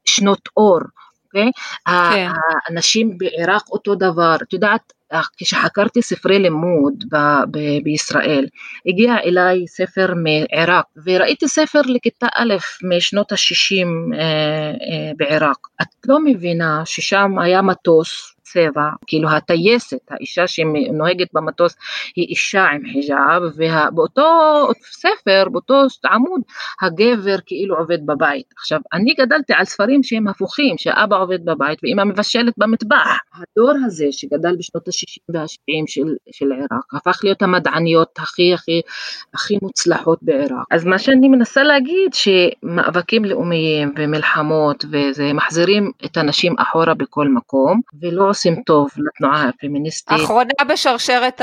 שנות 0.06 0.50
אור. 0.58 0.80
אוקיי? 1.26 1.52
כן. 1.86 2.30
האנשים 2.68 3.18
בעיראק 3.18 3.70
אותו 3.72 3.96
דבר, 3.96 4.36
את 4.44 4.54
יודעת, 4.54 4.94
כשחקרתי 5.38 6.02
ספרי 6.02 6.40
לימוד 6.40 7.04
ב- 7.12 7.44
ב- 7.52 7.84
בישראל, 7.84 8.46
הגיע 8.86 9.16
אליי 9.26 9.68
ספר 9.68 10.14
מעיראק, 10.16 10.86
וראיתי 11.06 11.48
ספר 11.48 11.82
לכיתה 11.86 12.28
א' 12.36 12.54
משנות 12.84 13.32
ה-60 13.32 14.16
אה, 14.16 14.20
אה, 14.20 15.12
בעיראק. 15.18 15.58
את 15.82 15.88
לא 16.08 16.18
מבינה 16.24 16.82
ששם 16.86 17.40
היה 17.40 17.62
מטוס 17.62 18.33
צבע, 18.54 18.90
כאילו 19.08 19.30
הטייסת, 19.30 19.98
האישה 20.10 20.48
שנוהגת 20.48 21.28
במטוס 21.34 21.76
היא 22.16 22.28
אישה 22.28 22.64
עם 22.64 22.82
חיג'אב, 22.94 23.42
ובאותו 23.56 24.68
ספר, 24.92 25.46
באותו 25.52 25.82
עמוד, 26.12 26.42
הגבר 26.82 27.36
כאילו 27.46 27.78
עובד 27.78 28.06
בבית. 28.06 28.46
עכשיו, 28.58 28.80
אני 28.94 29.14
גדלתי 29.14 29.54
על 29.54 29.66
ספרים 29.66 30.04
שהם 30.04 30.28
הפוכים, 30.28 30.78
שאבא 30.78 31.18
עובד 31.18 31.46
בבית 31.46 31.80
ואמא 31.84 32.04
מבשלת 32.04 32.54
במטבח. 32.58 33.18
הדור 33.34 33.72
הזה 33.86 34.06
שגדל 34.12 34.56
בשנות 34.60 34.88
ה-60 34.88 35.34
וה-70 35.34 35.84
של, 35.88 36.16
של 36.32 36.52
עיראק, 36.52 36.94
הפך 36.94 37.20
להיות 37.24 37.42
המדעניות 37.42 38.20
הכי 38.20 38.54
הכי 38.54 38.82
הכי 39.34 39.58
מוצלחות 39.62 40.20
בעיראק. 40.22 40.66
אז 40.72 40.86
מה 40.86 41.00
שאני 41.00 41.28
מנסה 41.28 41.64
להגיד, 41.64 42.14
שמאבקים 42.14 43.26
לאומיים 43.26 43.94
ומלחמות 43.98 44.86
וזה 44.92 45.34
מחזירים 45.34 45.92
את 46.06 46.18
הנשים 46.18 46.56
אחורה 46.58 46.94
בכל 46.94 47.28
מקום, 47.28 47.82
ולא 48.02 48.30
עושים 48.30 48.43
עושים 48.46 48.64
טוב 48.64 48.90
לתנועה 48.98 49.50
הפמיניסטית. 49.50 50.18
אחרונה 50.24 50.52
בשרשרת 50.70 51.42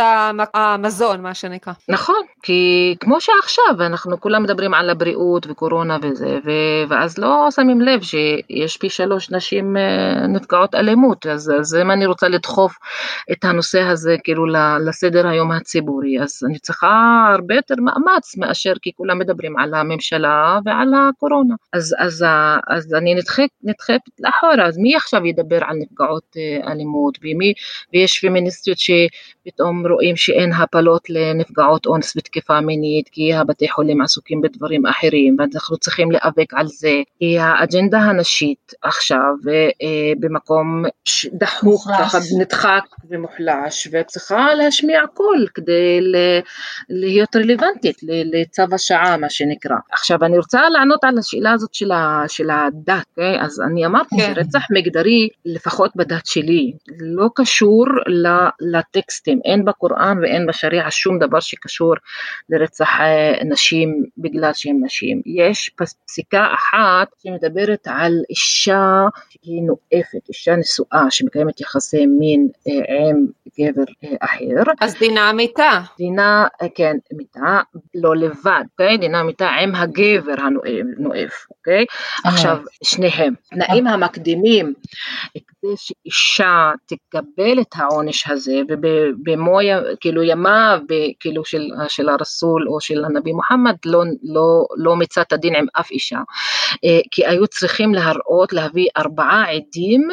המזון, 0.54 1.22
מה 1.22 1.34
שנקרא. 1.34 1.72
נכון, 1.88 2.22
כי 2.42 2.94
כמו 3.00 3.20
שעכשיו, 3.20 3.74
אנחנו 3.86 4.20
כולם 4.20 4.42
מדברים 4.42 4.74
על 4.74 4.90
הבריאות 4.90 5.46
וקורונה 5.50 5.96
וזה, 6.02 6.38
ו- 6.44 6.84
ואז 6.88 7.18
לא 7.18 7.48
שמים 7.50 7.80
לב 7.80 8.00
שיש 8.02 8.76
פי 8.76 8.88
שלוש 8.88 9.30
נשים 9.30 9.76
אה, 9.76 10.26
נפגעות 10.26 10.74
אלימות, 10.74 11.26
אז, 11.26 11.52
אז 11.60 11.74
אם 11.82 11.90
אני 11.90 12.06
רוצה 12.06 12.28
לדחוף 12.28 12.76
את 13.32 13.44
הנושא 13.44 13.80
הזה 13.80 14.16
כאילו 14.24 14.46
לסדר 14.86 15.26
היום 15.26 15.52
הציבורי, 15.52 16.22
אז 16.22 16.40
אני 16.48 16.58
צריכה 16.58 17.26
הרבה 17.32 17.54
יותר 17.54 17.74
מאמץ 17.78 18.36
מאשר 18.36 18.72
כי 18.82 18.92
כולם 18.96 19.18
מדברים 19.18 19.58
על 19.58 19.74
הממשלה 19.74 20.58
ועל 20.64 20.94
הקורונה. 20.94 21.54
אז, 21.72 21.94
אז, 21.98 22.24
אז 22.68 22.94
אני 22.94 23.14
נדחפת 23.62 24.00
לאחורה, 24.18 24.66
אז 24.66 24.78
מי 24.78 24.96
עכשיו 24.96 25.26
ידבר 25.26 25.58
על 25.62 25.76
נפגעות 25.76 26.36
אה, 26.36 26.72
אלימות? 26.72 26.89
אלימות, 26.90 27.18
ומי, 27.22 27.52
ויש 27.92 28.18
פמיניסטיות 28.18 28.78
שפתאום 28.78 29.86
רואים 29.86 30.16
שאין 30.16 30.52
הפלות 30.52 31.10
לנפגעות 31.10 31.86
אונס 31.86 32.16
ותקיפה 32.16 32.60
מינית, 32.60 33.08
כי 33.08 33.34
הבתי 33.34 33.68
חולים 33.68 34.02
עסוקים 34.02 34.40
בדברים 34.40 34.86
אחרים, 34.86 35.36
ואנחנו 35.38 35.76
צריכים 35.76 36.10
להיאבק 36.10 36.54
על 36.54 36.66
זה, 36.66 37.02
כי 37.18 37.38
האג'נדה 37.38 37.98
הנשית 37.98 38.72
עכשיו 38.82 39.34
אה, 39.48 40.12
במקום 40.20 40.84
דחוק, 41.32 41.82
ככה 41.98 42.18
נדחק 42.40 42.82
ומוחלש, 43.10 43.88
וצריכה 43.92 44.54
להשמיע 44.54 45.00
קול 45.14 45.46
כדי 45.54 46.00
להיות 46.88 47.36
רלוונטית 47.36 47.96
לצו 48.02 48.62
השעה, 48.72 49.16
מה 49.16 49.30
שנקרא. 49.30 49.76
עכשיו, 49.92 50.24
אני 50.24 50.38
רוצה 50.38 50.68
לענות 50.68 51.04
על 51.04 51.18
השאלה 51.18 51.52
הזאת 51.52 51.74
של 51.74 52.50
הדת, 52.50 53.02
okay? 53.18 53.20
אוקיי? 53.20 53.40
אז 53.40 53.60
אני 53.60 53.86
אמרתי 53.86 54.16
כן. 54.16 54.32
שרצח 54.34 54.62
מגדרי, 54.70 55.28
לפחות 55.44 55.90
בדת 55.96 56.26
שלי, 56.26 56.69
לא 57.00 57.28
קשור 57.34 57.86
לטקסטים, 58.60 59.40
אין 59.44 59.64
בקוראן 59.64 60.18
ואין 60.22 60.46
בשריעה 60.46 60.90
שום 60.90 61.18
דבר 61.18 61.40
שקשור 61.40 61.94
לרצח 62.48 63.00
אה, 63.00 63.44
נשים 63.44 64.04
בגלל 64.18 64.50
שהן 64.54 64.80
נשים. 64.84 65.22
יש 65.26 65.70
פסיקה 65.76 66.46
אחת 66.54 67.08
שמדברת 67.22 67.86
על 67.86 68.12
אישה 68.30 69.04
שהיא 69.28 69.62
נואפת, 69.62 70.28
אישה 70.28 70.56
נשואה 70.56 71.10
שמקיימת 71.10 71.60
יחסי 71.60 72.06
מין 72.06 72.48
אה, 72.68 73.08
עם 73.08 73.26
גבר 73.58 73.92
אה, 74.04 74.16
אחר. 74.20 74.72
אז 74.80 74.94
דינה 74.94 75.32
מיתה. 75.32 75.80
דינה, 75.98 76.46
כן, 76.74 76.96
מיתה, 77.12 77.60
לא 77.94 78.16
לבד, 78.16 78.62
אוקיי? 78.72 78.98
דינה 78.98 79.22
מיתה 79.22 79.48
עם 79.48 79.74
הגבר 79.74 80.34
הנואף, 80.38 81.46
אוקיי? 81.50 81.84
עכשיו, 82.24 82.58
שניהם. 82.84 83.34
תנאים 83.50 83.86
המקדימים 83.86 84.74
כדי 85.62 85.74
שאישה 85.76 86.70
תקבל 86.86 87.60
את 87.60 87.74
העונש 87.74 88.30
הזה 88.30 88.60
ובמו 88.68 89.58
כאילו 90.00 90.22
ימיו 90.22 90.80
כאילו 91.20 91.44
של, 91.44 91.68
של 91.88 92.08
הרסול 92.08 92.68
או 92.68 92.80
של 92.80 93.04
הנביא 93.04 93.32
מוחמד 93.32 93.74
לא, 93.86 94.02
לא, 94.22 94.66
לא 94.76 94.96
מצא 94.96 95.20
את 95.22 95.32
הדין 95.32 95.56
עם 95.56 95.66
אף 95.80 95.90
אישה 95.90 96.18
אה, 96.84 97.00
כי 97.10 97.26
היו 97.26 97.46
צריכים 97.46 97.94
להראות 97.94 98.52
להביא 98.52 98.88
ארבעה 98.96 99.44
עדים 99.50 100.08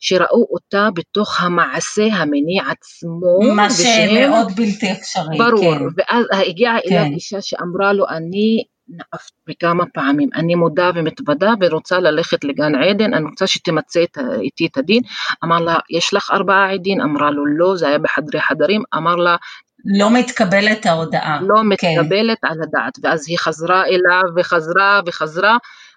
שראו 0.00 0.46
אותה 0.50 0.88
בתוך 0.94 1.42
המעשה 1.42 2.04
המיני 2.12 2.58
עצמו 2.60 3.54
מה 3.56 3.68
שמאוד 3.70 4.52
בלתי 4.56 4.92
אפשרי 4.92 5.38
ברור 5.38 5.78
כן. 5.78 5.84
ואז 5.96 6.24
הגיעה 6.48 6.78
כן. 6.88 6.96
אליו 6.96 7.12
אישה 7.14 7.40
שאמרה 7.40 7.92
לו 7.92 8.04
אני 8.08 8.64
נאפת 8.90 9.32
בכמה 9.46 9.84
פעמים, 9.94 10.28
אני 10.34 10.54
מודה 10.54 10.90
ומתוודה 10.94 11.52
ורוצה 11.60 12.00
ללכת 12.00 12.44
לגן 12.44 12.74
עדן, 12.74 13.14
אני 13.14 13.24
רוצה 13.24 13.46
שתמצה 13.46 14.00
איתי 14.40 14.66
את 14.66 14.76
הדין, 14.76 15.02
אמר 15.44 15.60
לה, 15.60 15.78
יש 15.90 16.14
לך 16.14 16.30
ארבעה 16.30 16.72
עדים? 16.72 17.00
אמרה 17.00 17.30
לו, 17.30 17.46
לא, 17.46 17.76
זה 17.76 17.88
היה 17.88 17.98
בחדרי 17.98 18.40
חדרים, 18.40 18.82
אמר 18.96 19.16
לה, 19.16 19.36
לא 19.84 20.14
מתקבלת 20.14 20.86
ההודעה. 20.86 21.40
לא 21.42 21.54
כן. 21.56 21.66
מתקבלת 21.66 22.38
כן. 22.40 22.48
על 22.48 22.62
הדעת, 22.62 22.98
ואז 23.02 23.24
היא 23.28 23.38
חזרה 23.38 23.84
אליו 23.84 24.22
וחזרה 24.36 25.00
וחזרה, 25.06 25.56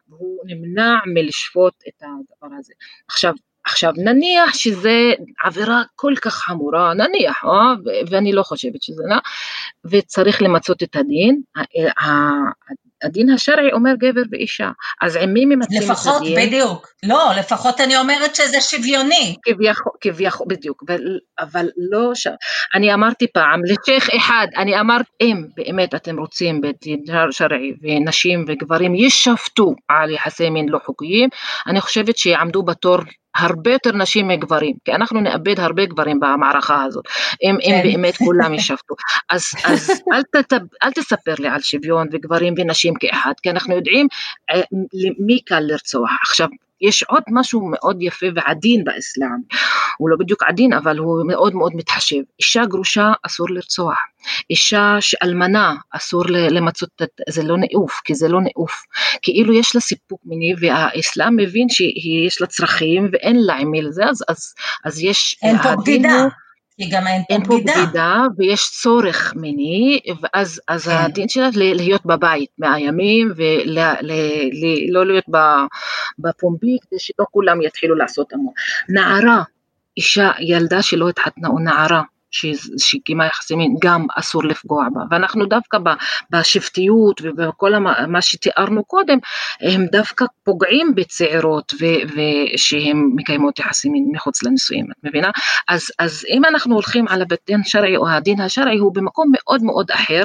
והוא 0.09 0.39
נמנע 0.45 0.95
מלשפוט 1.05 1.73
את 1.87 2.03
הדבר 2.03 2.55
הזה. 2.59 2.73
עכשיו, 3.07 3.33
עכשיו 3.65 3.93
נניח 3.97 4.53
שזה 4.53 5.13
עבירה 5.43 5.83
כל 5.95 6.13
כך 6.21 6.33
חמורה, 6.33 6.93
נניח, 6.93 7.43
אה? 7.45 7.73
ואני 8.09 8.33
לא 8.33 8.43
חושבת 8.43 8.81
שזה 8.81 9.03
נע, 9.09 9.17
וצריך 9.85 10.41
למצות 10.41 10.83
את 10.83 10.95
הדין, 10.95 11.41
הדין 13.03 13.29
השרעי 13.29 13.71
אומר 13.71 13.91
גבר 13.97 14.21
ואישה, 14.31 14.69
אז 15.01 15.15
עם 15.15 15.33
מי 15.33 15.45
ממצים 15.45 15.77
את 15.77 15.83
הדין? 15.83 15.91
לפחות, 15.91 16.21
בדיוק. 16.37 16.87
לא, 17.03 17.31
לפחות 17.37 17.81
אני 17.81 17.97
אומרת 17.97 18.35
שזה 18.35 18.61
שוויוני. 18.61 19.35
כביכול, 19.43 19.91
כביכול, 20.01 20.47
בדיוק, 20.49 20.83
אבל, 20.87 21.01
אבל 21.39 21.69
לא 21.91 22.15
ש... 22.15 22.27
אני 22.75 22.93
אמרתי 22.93 23.27
פעם, 23.33 23.61
לשייח 23.65 24.09
אחד, 24.17 24.47
אני 24.57 24.79
אמרתי, 24.79 25.09
אם 25.21 25.43
באמת 25.57 25.95
אתם 25.95 26.19
רוצים 26.19 26.61
בדין 26.61 27.03
שרעי 27.31 27.73
ונשים 27.81 28.45
וגברים 28.47 28.95
ישפטו 28.95 29.73
על 29.87 30.09
יחסי 30.09 30.49
מין 30.49 30.69
לא 30.69 30.79
חוקיים, 30.85 31.29
אני 31.67 31.81
חושבת 31.81 32.17
שיעמדו 32.17 32.63
בתור 32.63 32.97
הרבה 33.35 33.71
יותר 33.71 33.91
נשים 33.91 34.27
מגברים, 34.27 34.75
כי 34.85 34.91
אנחנו 34.91 35.21
נאבד 35.21 35.59
הרבה 35.59 35.85
גברים 35.85 36.19
במערכה 36.19 36.83
הזאת, 36.83 37.05
אם, 37.43 37.57
כן. 37.65 37.71
אם 37.71 37.81
באמת 37.83 38.17
כולם 38.17 38.53
ישבתו. 38.57 38.95
אז, 39.29 39.43
אז 39.63 39.89
אל, 40.13 40.21
תת, 40.31 40.53
אל 40.83 40.91
תספר 40.91 41.33
לי 41.39 41.47
על 41.47 41.61
שוויון 41.61 42.07
וגברים 42.11 42.53
ונשים 42.57 42.93
כאחד, 42.99 43.33
כי 43.43 43.49
אנחנו 43.49 43.75
יודעים 43.75 44.07
אה, 44.51 44.61
מי 45.19 45.39
קל 45.39 45.59
לרצוח. 45.59 46.09
עכשיו, 46.29 46.47
יש 46.83 47.03
עוד 47.03 47.23
משהו 47.31 47.69
מאוד 47.71 47.97
יפה 48.01 48.25
ועדין 48.35 48.83
באסלאם, 48.83 49.41
הוא 49.97 50.09
לא 50.09 50.15
בדיוק 50.19 50.43
עדין 50.43 50.73
אבל 50.73 50.97
הוא 50.97 51.27
מאוד 51.27 51.55
מאוד 51.55 51.71
מתחשב, 51.75 52.21
אישה 52.39 52.65
גרושה 52.65 53.11
אסור 53.25 53.47
לרצוח, 53.49 53.97
אישה 54.49 54.97
שאלמנה 54.99 55.75
אסור 55.91 56.23
למצות, 56.27 56.89
זה 57.29 57.43
לא 57.43 57.57
נעוף, 57.57 58.01
כי 58.05 58.15
זה 58.15 58.27
לא 58.27 58.39
נעוף, 58.41 58.83
כאילו 59.21 59.53
יש 59.53 59.75
לה 59.75 59.81
סיפוק 59.81 60.21
מיני 60.25 60.53
והאסלאם 60.59 61.35
מבין 61.35 61.69
שיש 61.69 62.41
לה 62.41 62.47
צרכים 62.47 63.09
ואין 63.11 63.43
לה 63.45 63.55
עם 63.55 63.71
מי 63.71 63.81
לזה, 63.81 64.03
אז, 64.09 64.23
אז, 64.29 64.53
אז 64.85 64.99
יש, 65.03 65.37
אין 65.43 65.57
פה 65.57 65.75
בגידה. 65.75 66.27
כי 66.77 66.89
גם 66.89 67.07
אין 67.07 67.43
פה 67.45 67.55
בגידה. 67.55 67.73
אין 67.73 67.81
פה 67.81 67.85
בגידה 67.85 68.15
ויש 68.37 68.69
צורך 68.81 69.33
מיני, 69.35 69.99
ואז 70.21 70.61
אז 70.67 70.87
כן. 70.87 70.91
הדין 70.91 71.29
שלה 71.29 71.49
להיות 71.53 72.05
בבית 72.05 72.49
מאה 72.57 72.79
ימים 72.79 73.31
ולא 73.35 75.05
להיות 75.05 75.25
בפומבי 76.19 76.77
כדי 76.81 76.99
שלא 76.99 77.25
כולם 77.31 77.61
יתחילו 77.61 77.95
לעשות 77.95 78.33
המון. 78.33 78.53
נערה, 78.89 79.43
אישה, 79.97 80.31
ילדה 80.39 80.81
שלא 80.81 81.09
התחתנה 81.09 81.47
או 81.47 81.59
נערה 81.59 82.01
שקיימה 82.77 83.27
מין, 83.57 83.75
גם 83.81 84.05
אסור 84.15 84.43
לפגוע 84.43 84.85
בה. 84.93 85.01
ואנחנו 85.11 85.45
דווקא 85.45 85.77
בשבטיות 86.31 87.21
ובכל 87.23 87.71
מה 88.07 88.21
שתיארנו 88.21 88.83
קודם, 88.83 89.17
הם 89.61 89.85
דווקא 89.85 90.25
פוגעים 90.43 90.95
בצעירות 90.95 91.73
ושהן 92.03 93.03
מקיימות 93.15 93.59
יחסי 93.59 93.89
מין 93.89 94.09
מחוץ 94.13 94.43
לנישואים, 94.43 94.85
את 94.91 94.97
מבינה? 95.03 95.29
אז, 95.67 95.87
אז 95.99 96.25
אם 96.29 96.45
אנחנו 96.45 96.73
הולכים 96.73 97.07
על 97.07 97.21
הדין 97.21 97.61
השרעי 97.61 97.97
או 97.97 98.09
הדין 98.09 98.41
השרעי 98.41 98.77
הוא 98.77 98.95
במקום 98.95 99.31
מאוד 99.33 99.63
מאוד 99.63 99.91
אחר, 99.91 100.23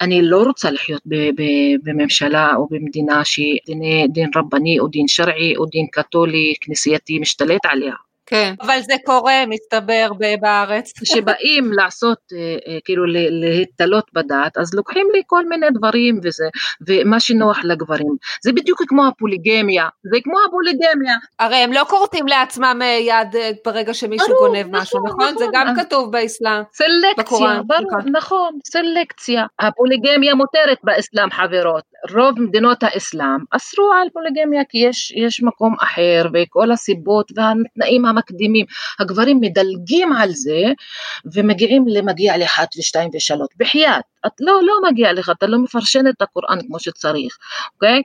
אני 0.00 0.22
לא 0.22 0.42
רוצה 0.42 0.70
לחיות 0.70 1.02
בממשלה 1.84 2.48
או 2.56 2.68
במדינה 2.70 3.24
שדין 3.24 4.30
רבני 4.36 4.78
או 4.80 4.88
דין 4.88 5.08
שרעי 5.08 5.56
או 5.56 5.66
דין 5.66 5.86
קתולי 5.92 6.54
כנסייתי 6.60 7.18
משתלט 7.18 7.66
עליה. 7.66 8.07
כן, 8.30 8.54
אבל 8.62 8.78
זה 8.80 8.94
קורה, 9.04 9.44
מסתבר, 9.48 10.08
בארץ. 10.40 10.92
כשבאים 11.02 11.72
לעשות, 11.72 12.18
אה, 12.32 12.38
אה, 12.38 12.78
כאילו 12.84 13.04
להתתלות 13.30 14.04
בדת, 14.12 14.58
אז 14.58 14.74
לוקחים 14.74 15.06
לי 15.12 15.22
כל 15.26 15.48
מיני 15.48 15.66
דברים 15.74 16.20
וזה, 16.22 16.48
ומה 16.88 17.20
שנוח 17.20 17.58
לגברים. 17.64 18.16
זה 18.44 18.52
בדיוק 18.52 18.82
כמו 18.88 19.06
הפוליגמיה, 19.06 19.88
זה 20.12 20.18
כמו 20.24 20.34
הפוליגמיה. 20.48 21.16
הרי 21.38 21.56
הם 21.56 21.72
לא 21.72 21.84
כורתים 21.88 22.26
לעצמם 22.26 22.78
אה, 22.82 22.86
יד 22.86 23.36
ברגע 23.64 23.94
שמישהו 23.94 24.28
ברור, 24.28 24.46
גונב 24.46 24.66
נכון, 24.66 24.80
משהו, 24.80 24.98
נכון? 25.06 25.20
נכון? 25.20 25.38
זה 25.38 25.44
גם 25.52 25.74
כתוב 25.76 26.12
באסלאם. 26.12 26.62
סלקציה, 26.72 27.60
ברור, 27.66 27.98
נכון, 28.12 28.58
סלקציה. 28.66 29.44
הפוליגמיה 29.58 30.34
מותרת 30.34 30.78
באסלאם, 30.84 31.30
חברות. 31.30 31.84
רוב 32.14 32.40
מדינות 32.40 32.82
האסלאם 32.82 33.44
אסרו 33.50 33.92
על 34.02 34.08
פוליגמיה 34.12 34.62
כי 34.68 34.78
יש, 34.78 35.12
יש 35.16 35.42
מקום 35.42 35.74
אחר 35.82 36.26
וכל 36.34 36.70
הסיבות 36.70 37.32
והתנאים 37.36 38.06
המקדימים, 38.06 38.66
הגברים 38.98 39.40
מדלגים 39.40 40.12
על 40.12 40.30
זה 40.30 40.62
ומגיעים 41.34 41.84
למגיע 41.88 42.36
לאחת 42.36 42.68
ושתיים 42.78 43.10
ושלוש, 43.14 43.48
בחייאת, 43.56 44.04
את 44.26 44.32
לא, 44.40 44.60
לא 44.62 44.90
מגיע 44.90 45.12
לך, 45.12 45.30
אתה 45.38 45.46
לא 45.46 45.58
מפרשן 45.58 46.08
את 46.08 46.22
הקוראן 46.22 46.58
כמו 46.66 46.78
שצריך, 46.80 47.38
אוקיי? 47.74 48.02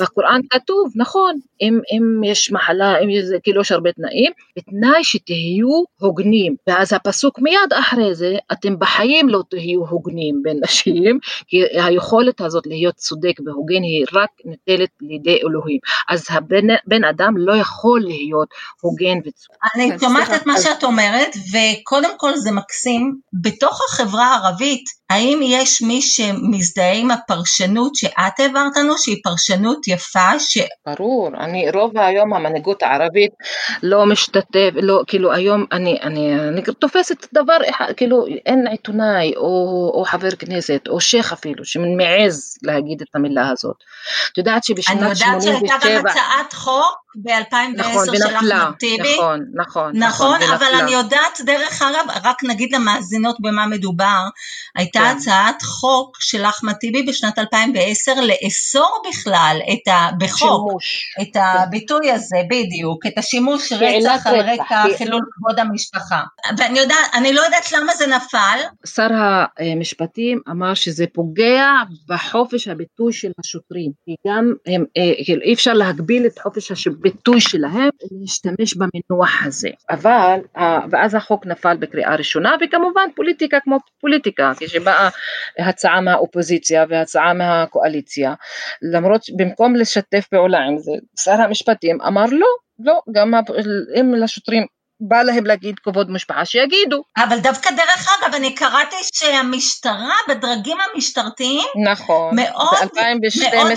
בקוראן 0.00 0.40
כתוב, 0.50 0.92
נכון, 0.96 1.38
אם, 1.60 1.80
אם 1.92 2.24
יש 2.24 2.52
מחלה, 2.52 2.98
אם 2.98 3.10
יש, 3.10 3.24
כאילו 3.42 3.60
יש 3.60 3.72
הרבה 3.72 3.92
תנאים, 3.92 4.32
בתנאי 4.56 5.04
שתהיו 5.04 5.82
הוגנים, 5.98 6.56
ואז 6.66 6.92
הפסוק 6.92 7.38
מיד 7.38 7.72
אחרי 7.80 8.14
זה, 8.14 8.34
אתם 8.52 8.78
בחיים 8.78 9.28
לא 9.28 9.42
תהיו 9.50 9.86
הוגנים 9.86 10.40
בין 10.42 10.60
נשים, 10.64 11.18
כי 11.46 11.62
היכולת 11.72 12.40
הזאת 12.40 12.66
להיות 12.66 12.94
צודק 12.94 13.34
והוגן 13.46 13.82
היא 13.82 14.06
רק 14.12 14.30
ניטלת 14.44 14.90
לידי 15.00 15.38
אלוהים, 15.44 15.78
אז 16.08 16.24
הבן 16.30 16.66
בן 16.86 17.04
אדם 17.04 17.36
לא 17.36 17.56
יכול 17.56 18.00
להיות 18.00 18.48
הוגן 18.80 19.18
וצודק. 19.18 19.58
אני 19.74 19.90
כן, 19.90 19.98
שומעת 19.98 20.30
את 20.36 20.46
מה 20.46 20.60
שאת 20.60 20.84
אומרת, 20.84 21.36
וקודם 21.52 22.10
כל 22.16 22.36
זה 22.36 22.52
מקסים, 22.52 23.18
בתוך 23.32 23.80
החברה 23.88 24.26
הערבית, 24.26 24.84
האם 25.10 25.40
יש 25.42 25.82
מי 25.82 26.02
שמזדהה 26.02 26.92
עם 26.92 27.10
הפרשנות 27.10 27.94
שאת 27.94 28.40
העברת 28.40 28.76
לנו, 28.76 28.98
שהיא 28.98 29.16
פרשנות 29.24 29.88
יפה? 29.88 30.38
ש... 30.38 30.58
ברור, 30.86 31.30
אני 31.40 31.70
רוב 31.70 31.98
היום 31.98 32.34
המנהיגות 32.34 32.82
הערבית 32.82 33.30
לא 33.82 34.06
משתתף, 34.06 34.70
לא, 34.74 35.02
כאילו 35.06 35.32
היום 35.32 35.64
אני, 35.72 35.98
אני, 36.02 36.34
אני 36.48 36.62
תופסת 36.78 37.26
דבר 37.34 37.56
אחד, 37.70 37.92
כאילו 37.96 38.26
אין 38.46 38.66
עיתונאי 38.66 39.32
או, 39.36 39.90
או 39.94 40.04
חבר 40.04 40.30
כנסת 40.30 40.80
או 40.88 41.00
שייח 41.00 41.32
אפילו 41.32 41.64
שמעז 41.64 42.58
להגיד 42.62 43.02
את 43.02 43.08
המילה 43.14 43.48
הזאת. 43.48 43.76
את 44.32 44.38
יודעת 44.38 44.64
שבשנת 44.64 45.16
87... 45.16 45.32
אני 45.32 45.46
יודעת 45.46 45.82
שהייתה 45.82 45.98
גם 45.98 46.06
הצעת 46.06 46.52
חוק 46.52 47.06
ב-2010 47.16 47.78
נכון, 47.78 48.06
של 48.06 48.36
אחמד 48.36 48.72
טיבי. 48.78 49.14
נכון, 49.14 49.40
נכון. 49.54 49.96
נכון, 49.96 50.36
נכון 50.36 50.54
אבל 50.54 50.80
אני 50.80 50.90
יודעת, 50.90 51.40
דרך 51.46 51.82
אגב, 51.82 52.06
רק 52.24 52.44
נגיד 52.44 52.72
למאזינות 52.74 53.36
במה 53.40 53.66
מדובר, 53.66 54.28
הייתה 54.96 55.10
כן. 55.12 55.16
הצעת 55.16 55.62
חוק 55.62 56.16
של 56.20 56.44
אחמד 56.44 56.72
טיבי 56.72 57.02
בשנת 57.02 57.38
2010 57.38 58.12
לאסור 58.14 59.02
בכלל 59.08 59.58
את 59.72 59.88
ה... 59.88 60.08
בחוק, 60.18 60.38
שימוש. 60.38 61.14
את 61.22 61.34
כן. 61.34 61.40
הביטוי 61.40 62.10
הזה, 62.10 62.36
בדיוק, 62.50 63.06
את 63.06 63.18
השימוש 63.18 63.72
רצח 63.72 64.26
על 64.26 64.40
רקע 64.40 64.82
חילול 64.98 65.22
כבוד 65.32 65.58
המשפחה. 65.58 66.22
ואני 66.58 66.78
יודעת, 66.78 67.14
אני 67.14 67.32
לא 67.32 67.40
יודעת 67.40 67.72
למה 67.72 67.94
זה 67.94 68.06
נפל. 68.06 68.58
שר 68.86 69.08
המשפטים 69.58 70.40
אמר 70.50 70.74
שזה 70.74 71.04
פוגע 71.12 71.68
בחופש 72.08 72.68
הביטוי 72.68 73.12
של 73.12 73.30
השוטרים, 73.40 73.90
כי 74.04 74.14
גם 74.28 74.52
הם, 74.66 74.84
אה, 74.96 75.24
כאילו, 75.24 75.42
אי 75.42 75.54
אפשר 75.54 75.72
להגביל 75.72 76.26
את 76.26 76.38
חופש 76.38 76.86
הביטוי. 76.86 77.16
הביטוי 77.26 77.40
שלהם 77.40 77.88
להשתמש 78.20 78.74
במינוח 78.74 79.46
הזה. 79.46 79.68
אבל, 79.90 80.40
ואז 80.90 81.14
החוק 81.14 81.46
נפל 81.46 81.76
בקריאה 81.76 82.14
ראשונה, 82.14 82.56
וכמובן 82.60 83.08
פוליטיקה 83.16 83.60
כמו 83.60 83.78
פוליטיקה, 84.00 84.52
כשבאה 84.86 85.08
הצעה 85.68 86.00
מהאופוזיציה 86.00 86.84
והצעה 86.88 87.34
מהקואליציה, 87.34 88.34
למרות 88.92 89.20
במקום 89.36 89.76
לשתף 89.76 90.26
פעולה 90.30 90.58
עם 90.58 90.78
זה, 90.78 90.92
שר 91.24 91.42
המשפטים 91.42 92.00
אמר 92.00 92.24
לא, 92.30 92.46
לא, 92.78 93.00
גם 93.12 93.34
אם 94.00 94.14
לשוטרים 94.14 94.66
בא 95.00 95.22
להם 95.22 95.46
להגיד 95.46 95.78
כבוד 95.78 96.10
משפחה, 96.10 96.44
שיגידו. 96.44 97.02
אבל 97.16 97.38
דווקא 97.38 97.70
דרך 97.70 98.08
אגב, 98.18 98.34
אני 98.34 98.54
קראתי 98.54 98.96
שהמשטרה, 99.14 100.16
בדרגים 100.28 100.76
המשטרתיים, 100.94 101.66
נכון, 101.90 102.36
מאוד, 102.36 102.74
ב-2012, 102.94 103.56
מאוד 103.56 103.72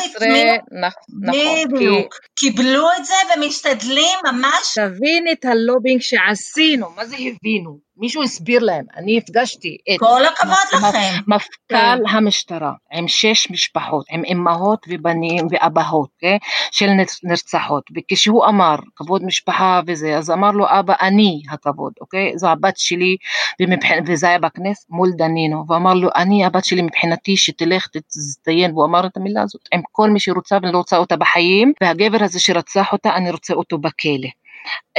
נכון, 1.22 1.68
בדיוק, 1.74 2.14
כי... 2.14 2.52
קיבלו 2.52 2.88
את 3.00 3.06
זה 3.06 3.14
ומשתדלים 3.36 4.20
ממש. 4.32 4.76
תבין 4.76 5.26
את 5.32 5.46
הלובינג 5.46 6.02
שעשינו, 6.02 6.90
מה 6.96 7.06
זה 7.06 7.16
הבינו? 7.16 7.89
מישהו 8.00 8.24
הסביר 8.24 8.64
להם, 8.64 8.86
אני 8.96 9.18
הפגשתי 9.18 9.78
את 9.94 10.00
כל 10.00 10.26
הכבוד 10.26 10.58
לכם. 10.74 11.22
מפכ"ל 11.28 11.76
כן. 11.76 11.98
המשטרה 12.10 12.72
עם 12.94 13.08
שש 13.08 13.52
משפחות, 13.52 14.06
עם 14.12 14.24
אמהות 14.32 14.86
ובנים 14.90 15.48
ואבהות, 15.52 16.10
okay, 16.10 16.14
אוקיי? 16.16 16.40
של 16.72 16.90
נרצחות, 17.24 17.84
וכשהוא 17.98 18.46
אמר 18.46 18.76
כבוד 18.96 19.24
משפחה 19.24 19.82
וזה, 19.88 20.18
אז 20.18 20.32
אמר 20.32 20.52
לו 20.52 20.66
אבא 20.70 20.94
אני 21.02 21.42
הכבוד, 21.52 21.94
אוקיי? 22.02 22.32
Okay? 22.34 22.38
זו 22.38 22.48
הבת 22.48 22.78
שלי, 22.78 23.18
ומבח... 23.62 23.88
וזה 24.08 24.28
היה 24.30 24.40
בכנס 24.40 24.86
מול 24.90 25.10
דנינו, 25.18 25.66
ואמר 25.70 25.94
לו 25.94 26.10
אני 26.16 26.46
הבת 26.46 26.66
שלי 26.66 26.82
מבחינתי 26.82 27.38
שתלך 27.38 27.88
תזדיין, 28.08 28.72
והוא 28.72 28.86
אמר 28.86 29.06
את 29.06 29.18
המילה 29.18 29.42
הזאת, 29.42 29.62
עם 29.74 29.82
כל 29.92 30.10
מי 30.10 30.20
שרוצה 30.20 30.58
ואני 30.64 30.78
רוצה 30.78 30.98
אותה 30.98 31.18
בחיים, 31.18 31.74
והגבר 31.82 32.24
הזה 32.24 32.40
שרצח 32.40 32.94
אותה 32.94 33.16
אני 33.16 33.32
רוצה 33.32 33.54
אותו 33.54 33.78
בכלא. 33.78 34.30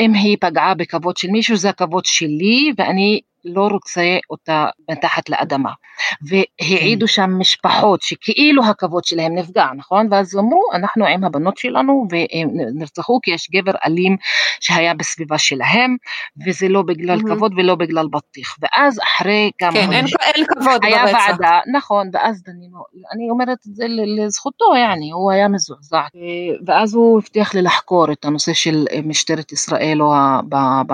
אם 0.00 0.14
היא 0.14 0.36
פגעה 0.40 0.74
בכבוד 0.74 1.16
של 1.16 1.28
מישהו 1.28 1.56
זה 1.56 1.70
הכבוד 1.70 2.04
שלי 2.04 2.72
ואני 2.78 3.20
לא 3.44 3.68
רוצה 3.68 4.18
אותה 4.30 4.66
מתחת 4.90 5.28
לאדמה. 5.28 5.70
והעידו 6.28 7.06
כן. 7.06 7.12
שם 7.12 7.30
משפחות 7.38 8.02
שכאילו 8.02 8.64
הכבוד 8.64 9.04
שלהם 9.04 9.34
נפגע, 9.34 9.66
נכון? 9.76 10.08
ואז 10.10 10.36
אמרו, 10.36 10.62
אנחנו 10.74 11.06
עם 11.06 11.24
הבנות 11.24 11.56
שלנו 11.56 12.06
והם 12.10 12.48
נרצחו 12.74 13.18
כי 13.22 13.30
יש 13.30 13.50
גבר 13.50 13.72
אלים 13.86 14.16
שהיה 14.60 14.94
בסביבה 14.94 15.38
שלהם, 15.38 15.96
וזה 16.46 16.68
לא 16.68 16.82
בגלל 16.82 17.18
mm-hmm. 17.18 17.34
כבוד 17.34 17.52
ולא 17.56 17.74
בגלל 17.74 18.06
בטיח. 18.12 18.56
ואז 18.62 18.98
אחרי 19.04 19.50
כמה... 19.58 19.72
כן, 19.72 19.92
אין, 19.92 20.04
אין 20.20 20.44
כבוד 20.46 20.84
היה 20.84 21.04
ברצח. 21.04 21.18
היה 21.26 21.30
ועדה, 21.30 21.58
נכון, 21.72 22.10
ואז 22.12 22.42
דנינו, 22.42 22.78
אני 23.14 23.30
אומרת 23.30 23.58
את 23.68 23.74
זה 23.74 23.84
לזכותו, 23.88 24.64
יעני, 24.76 25.10
הוא 25.10 25.32
היה 25.32 25.48
מזועזע. 25.48 26.02
ואז 26.66 26.94
הוא 26.94 27.18
הבטיח 27.18 27.54
לי 27.54 27.62
לחקור 27.62 28.12
את 28.12 28.24
הנושא 28.24 28.52
של 28.52 28.86
משטרת 29.04 29.52
ישראל, 29.52 30.02
או 30.02 30.12
ב, 30.48 30.54
ב, 30.86 30.92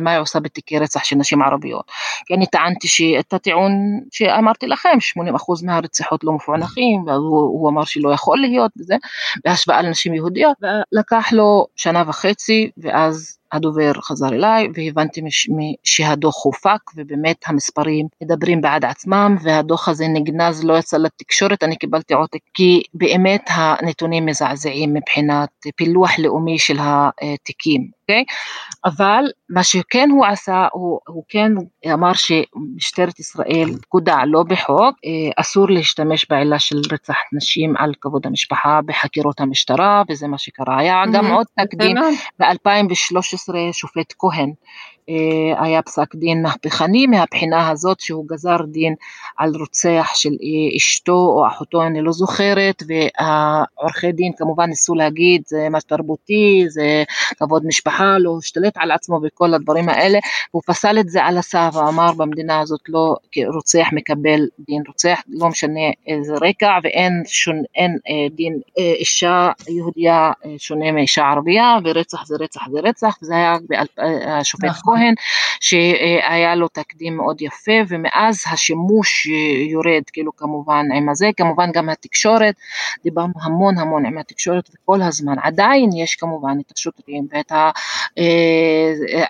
מה 0.00 0.10
היא 0.10 0.20
עושה 0.20 0.40
בתיקי 0.40 0.78
רצח 0.78 1.04
של 1.04 1.16
נשים 1.16 1.42
ערביות. 1.50 1.90
כי 2.26 2.34
אני 2.34 2.46
טענתי 2.46 2.88
שאת 2.88 3.32
הטיעון 3.32 3.72
שאמרתי 4.12 4.66
לכם, 4.66 4.98
80% 5.18 5.66
מהרציחות 5.66 6.24
לא 6.24 6.32
מפוענחים, 6.32 7.04
והוא 7.06 7.70
אמר 7.70 7.84
שלא 7.84 8.12
יכול 8.12 8.38
להיות 8.38 8.70
וזה, 8.78 8.94
בהשוואה 9.44 9.82
לנשים 9.82 10.14
יהודיות, 10.14 10.56
ולקח 10.62 11.32
לו 11.32 11.66
שנה 11.76 12.02
וחצי, 12.06 12.70
ואז 12.78 13.39
הדובר 13.52 13.92
חזר 14.02 14.28
אליי 14.28 14.68
והבנתי 14.74 15.20
שהדוח 15.84 16.44
הופק 16.44 16.80
ובאמת 16.96 17.36
המספרים 17.46 18.06
מדברים 18.22 18.60
בעד 18.60 18.84
עצמם 18.84 19.36
והדוח 19.42 19.88
הזה 19.88 20.04
נגנז 20.08 20.64
לא 20.64 20.78
יצא 20.78 20.96
לתקשורת, 20.96 21.62
אני 21.62 21.76
קיבלתי 21.76 22.14
עותק 22.14 22.38
כי 22.54 22.82
באמת 22.94 23.44
הנתונים 23.48 24.26
מזעזעים 24.26 24.94
מבחינת 24.94 25.48
פילוח 25.76 26.18
לאומי 26.18 26.58
של 26.58 26.76
התיקים. 26.80 28.00
אוקיי? 28.10 28.24
אבל 28.84 29.24
מה 29.50 29.62
שכן 29.62 30.08
הוא 30.10 30.26
עשה, 30.26 30.66
הוא, 30.72 31.00
הוא 31.08 31.24
כן 31.28 31.52
אמר 31.92 32.12
שמשטרת 32.12 33.20
ישראל, 33.20 33.70
פקודה, 33.82 34.16
לא 34.26 34.42
בחוק, 34.42 34.96
אה, 35.04 35.30
אסור 35.36 35.70
להשתמש 35.70 36.26
בעילה 36.30 36.58
של 36.58 36.76
רצח 36.92 37.16
נשים 37.32 37.76
על 37.76 37.92
כבוד 38.00 38.26
המשפחה 38.26 38.80
בחקירות 38.86 39.40
המשטרה, 39.40 40.02
וזה 40.10 40.28
מה 40.28 40.38
שקרה. 40.38 40.78
היה 40.78 41.02
גם 41.12 41.26
עוד 41.26 41.46
תקדים, 41.60 41.96
ב-2013 42.38 43.39
שופט 43.72 44.14
כהן 44.18 44.50
אה, 44.50 44.54
היה 45.58 45.82
פסק 45.82 46.14
דין 46.14 46.42
מהפכני 46.42 47.06
מהבחינה 47.06 47.68
הזאת 47.68 48.00
שהוא 48.00 48.24
גזר 48.28 48.56
דין 48.66 48.94
על 49.38 49.52
רוצח 49.58 50.10
של 50.14 50.30
אשתו 50.76 51.12
או 51.12 51.46
אחותו, 51.46 51.82
אני 51.82 52.02
לא 52.02 52.12
זוכרת, 52.12 52.82
והעורכי 52.88 54.12
דין 54.12 54.32
כמובן 54.38 54.68
ניסו 54.68 54.94
להגיד 54.94 55.42
זה 55.46 55.68
מס 55.70 55.84
תרבותי, 55.84 56.64
זה 56.68 57.04
כבוד 57.38 57.66
משפחה, 57.66 58.18
לא 58.18 58.36
השתלט 58.38 58.74
על 58.76 58.90
עצמו 58.90 59.20
וכל 59.22 59.54
הדברים 59.54 59.88
האלה, 59.88 60.18
הוא 60.50 60.62
פסל 60.66 60.98
את 60.98 61.08
זה 61.08 61.24
על 61.24 61.38
הסף 61.38 61.70
ואמר 61.74 62.12
במדינה 62.12 62.60
הזאת 62.60 62.80
לא 62.88 63.16
רוצח 63.54 63.86
מקבל 63.92 64.40
דין 64.58 64.82
רוצח, 64.86 65.20
לא 65.28 65.48
משנה 65.48 65.80
איזה 66.06 66.34
רקע 66.42 66.78
ואין 66.82 67.22
שון, 67.26 67.62
אין, 67.74 67.98
אה, 68.08 68.26
דין 68.36 68.60
אה, 68.78 68.92
אישה 68.92 69.50
יהודייה 69.68 70.32
שונה 70.58 70.92
מאישה 70.92 71.22
ערבייה 71.22 71.78
ורצח 71.84 72.26
זה 72.26 72.36
רצח 72.40 72.60
זה 72.70 72.78
רצח, 72.82 73.18
וזה 73.22 73.34
היה 73.34 73.56
השופט 74.26 74.64
נכון. 74.64 74.89
כהן, 74.90 75.14
שהיה 75.60 76.54
לו 76.54 76.68
תקדים 76.68 77.16
מאוד 77.16 77.42
יפה, 77.42 77.72
ומאז 77.88 78.44
השימוש 78.52 79.26
יורד, 79.70 80.02
כאילו 80.12 80.36
כמובן 80.36 80.86
עם 80.96 81.08
הזה, 81.08 81.30
כמובן 81.36 81.72
גם 81.72 81.88
התקשורת, 81.88 82.54
דיברנו 83.04 83.32
המון 83.42 83.78
המון 83.78 84.06
עם 84.06 84.18
התקשורת 84.18 84.70
וכל 84.74 85.02
הזמן, 85.02 85.38
עדיין 85.42 85.90
יש 85.96 86.16
כמובן 86.16 86.56
את 86.60 86.72
השוטרים 86.76 87.26
ואת 87.30 87.52
ה... 87.52 87.70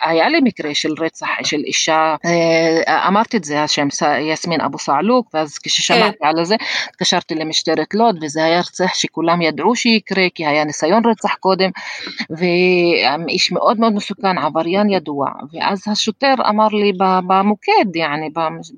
היה 0.01 0.29
לי 0.29 0.41
מקרה 0.43 0.75
של 0.75 0.93
רצח 1.01 1.27
של 1.43 1.57
אישה, 1.57 2.17
אה, 2.25 3.09
אמרתי 3.09 3.37
את 3.37 3.45
זה, 3.45 3.63
השם 3.63 3.89
יסמין 4.21 4.61
אבו 4.61 4.79
סעלוק, 4.79 5.31
ואז 5.35 5.59
כששמעתי 5.59 6.19
כן. 6.21 6.27
על 6.27 6.45
זה, 6.45 6.57
התקשרתי 6.89 7.35
למשטרת 7.35 7.95
לוד, 7.95 8.19
וזה 8.23 8.45
היה 8.45 8.59
רצח 8.61 8.95
שכולם 8.95 9.43
ידעו 9.43 9.77
שיקרה, 9.77 10.27
כי 10.35 10.47
היה 10.47 10.65
ניסיון 10.65 11.03
רצח 11.07 11.35
קודם, 11.35 11.71
ואיש 12.31 13.53
מאוד 13.53 13.81
מאוד 13.81 13.93
מסוכן, 13.93 14.39
עבריין 14.39 14.91
ידוע, 14.91 15.31
ואז 15.53 15.83
השוטר 15.87 16.35
אמר 16.49 16.69
לי 16.69 16.93
במוקד, 17.27 17.97
יעני, 17.97 18.31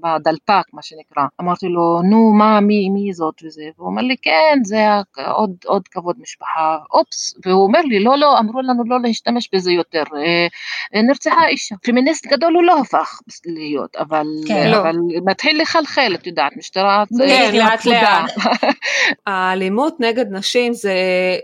בדלפק, 0.02 0.64
מה 0.72 0.82
שנקרא, 0.82 1.24
אמרתי 1.40 1.66
לו, 1.68 2.02
נו, 2.02 2.32
מה, 2.32 2.60
מי, 2.60 2.88
מי 2.88 3.12
זאת? 3.12 3.34
וזה, 3.44 3.62
והוא 3.78 3.88
אומר 3.88 4.02
לי, 4.02 4.16
כן, 4.22 4.58
זה 4.64 4.86
עוד, 5.34 5.50
עוד 5.66 5.88
כבוד 5.88 6.16
משפחה, 6.20 6.78
אופס, 6.90 7.34
והוא 7.46 7.64
אומר 7.64 7.80
לי, 7.80 8.00
לא, 8.00 8.18
לא, 8.18 8.38
אמרו 8.38 8.62
לנו 8.62 8.82
לא 8.86 9.00
להשתמש 9.00 9.48
בזה 9.52 9.72
יותר, 9.72 9.91
אה, 9.94 10.46
אה, 10.94 11.02
נרצחה 11.02 11.46
אישה. 11.48 11.74
פמיניסט 11.83 12.26
גדול 12.26 12.55
הוא 12.55 12.62
לא 12.62 12.81
הפך 12.81 13.20
להיות, 13.46 13.96
אבל, 13.96 14.26
כן, 14.48 14.70
לא. 14.70 14.81
אבל 14.81 14.92
לא. 14.94 15.20
מתחיל 15.24 15.62
לחלחל, 15.62 16.12
את 16.14 16.26
יודעת, 16.26 16.57
משטרה... 16.57 17.05
כן, 17.18 17.50
לאט 17.55 17.85
לאט. 17.85 18.31
האלימות 19.26 19.96
נגד 20.00 20.26
נשים 20.31 20.72
זה, 20.72 20.94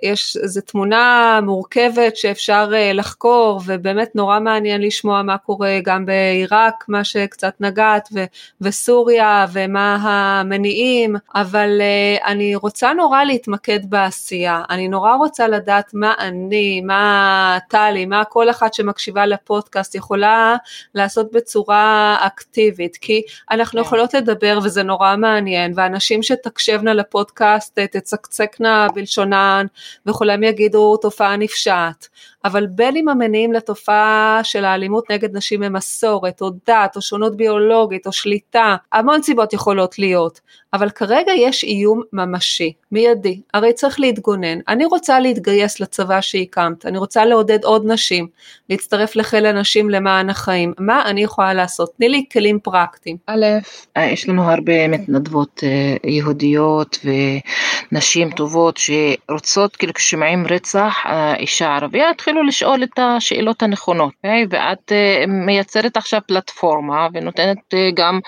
יש, 0.03 0.37
זה 0.45 0.61
תמונה 0.61 1.39
מורכבת 1.43 2.17
שאפשר 2.17 2.71
אה, 2.75 2.93
לחקור, 2.93 3.61
ובאמת 3.67 4.17
נורא 4.17 4.41
מעניין 4.41 4.81
לשמוע 4.83 5.23
מה 5.23 5.39
קורה 5.39 5.79
גם 5.85 6.07
בעיראק, 6.07 6.85
מה 6.89 7.05
שקצת 7.05 7.55
נגעת, 7.61 8.09
ו- 8.15 8.25
וסוריה, 8.61 9.47
ומה 9.53 9.99
המניעים, 10.03 11.17
אבל 11.35 11.81
אני 12.25 12.55
רוצה 12.55 12.93
נורא 12.93 13.25
להתמקד 13.25 13.91
בעשייה, 13.91 14.63
אני 14.71 14.89
נורא 14.89 15.15
רוצה 15.15 15.49
לדעת 15.49 15.91
מה 15.95 16.15
אני, 16.19 16.81
מה 16.81 17.59
טלי, 17.69 18.07
מה 18.07 18.25
כל 18.25 18.38
אחת 18.51 18.75
שמקשיבה 18.75 19.27
לפודקאסט 19.27 19.95
יכולה 19.95 20.57
לעשות 20.95 21.33
בצורה 21.33 22.17
אקטיבית, 22.21 22.97
כי 22.97 23.23
אנחנו 23.51 23.81
כן. 23.81 23.87
יכולות 23.87 24.15
לדבר 24.15 24.59
וזה 24.65 24.83
נורא 24.83 25.17
מעניין, 25.17 25.73
ואנשים 25.77 26.23
שתקשבנה 26.23 26.95
לפודקאסט 26.95 27.79
תצקצקנה 27.79 28.87
בלשונן 28.95 29.67
וכולם 30.07 30.43
יגידו 30.43 30.97
תופעה 30.97 31.37
נפשעת. 31.37 32.09
אבל 32.45 32.67
בין 32.67 32.97
אם 32.97 33.09
המניעים 33.09 33.53
לתופעה 33.53 34.41
של 34.43 34.65
האלימות 34.65 35.11
נגד 35.11 35.37
נשים 35.37 35.63
הם 35.63 35.73
מסורת, 35.73 36.41
או 36.41 36.51
דת, 36.67 36.97
או 36.97 37.03
שונות 37.03 37.37
ביולוגית, 37.37 38.07
או 38.07 38.13
שליטה, 38.13 38.77
המון 38.93 39.23
סיבות 39.23 39.53
יכולות 39.53 39.99
להיות, 39.99 40.41
אבל 40.73 40.91
כרגע 40.91 41.33
יש 41.33 41.65
איום 41.65 42.03
ממשי, 42.13 42.73
מיידי, 42.93 43.41
הרי 43.55 43.73
צריך 43.73 44.01
להתגונן. 44.01 44.59
אני 44.69 44.85
רוצה 44.85 45.21
להתגייס 45.21 45.81
לצבא 45.81 46.21
שהקמת, 46.21 46.87
אני 46.87 46.99
רוצה 46.99 47.25
לעודד 47.25 47.65
עוד 47.65 47.83
נשים, 47.87 48.27
להצטרף 48.71 49.17
לחיל 49.17 49.47
הנשים 49.47 49.91
למען 49.91 50.31
החיים, 50.31 50.73
מה 50.79 51.03
אני 51.07 51.23
יכולה 51.23 51.55
לעשות? 51.55 51.91
תני 51.97 52.09
לי 52.09 52.25
כלים 52.33 52.59
פרקטיים. 52.63 53.17
א', 53.27 53.47
יש 53.99 54.29
לנו 54.29 54.43
הרבה 54.43 54.89
מתנדבות 54.89 55.61
אה, 55.65 56.11
יהודיות 56.11 56.99
ונשים 57.93 58.31
טובות 58.31 58.77
שרוצות, 58.77 59.77
כאילו 59.77 59.95
כששומעים 59.95 60.47
רצח, 60.47 60.97
אה, 61.07 61.37
אישה 61.37 61.77
ערבייה, 61.77 62.15
התחילו 62.29 62.43
לשאול 62.43 62.83
את 62.83 62.99
השאלות 62.99 63.63
הנכונות, 63.63 64.13
okay? 64.13 64.17
אוקיי? 64.17 64.47
ואת 64.51 64.93
uh, 64.93 65.27
מייצרת 65.47 65.97
עכשיו 65.97 66.21
פלטפורמה 66.27 67.09
ונותנת 67.13 67.59
uh, 67.75 67.77
גם 67.95 68.21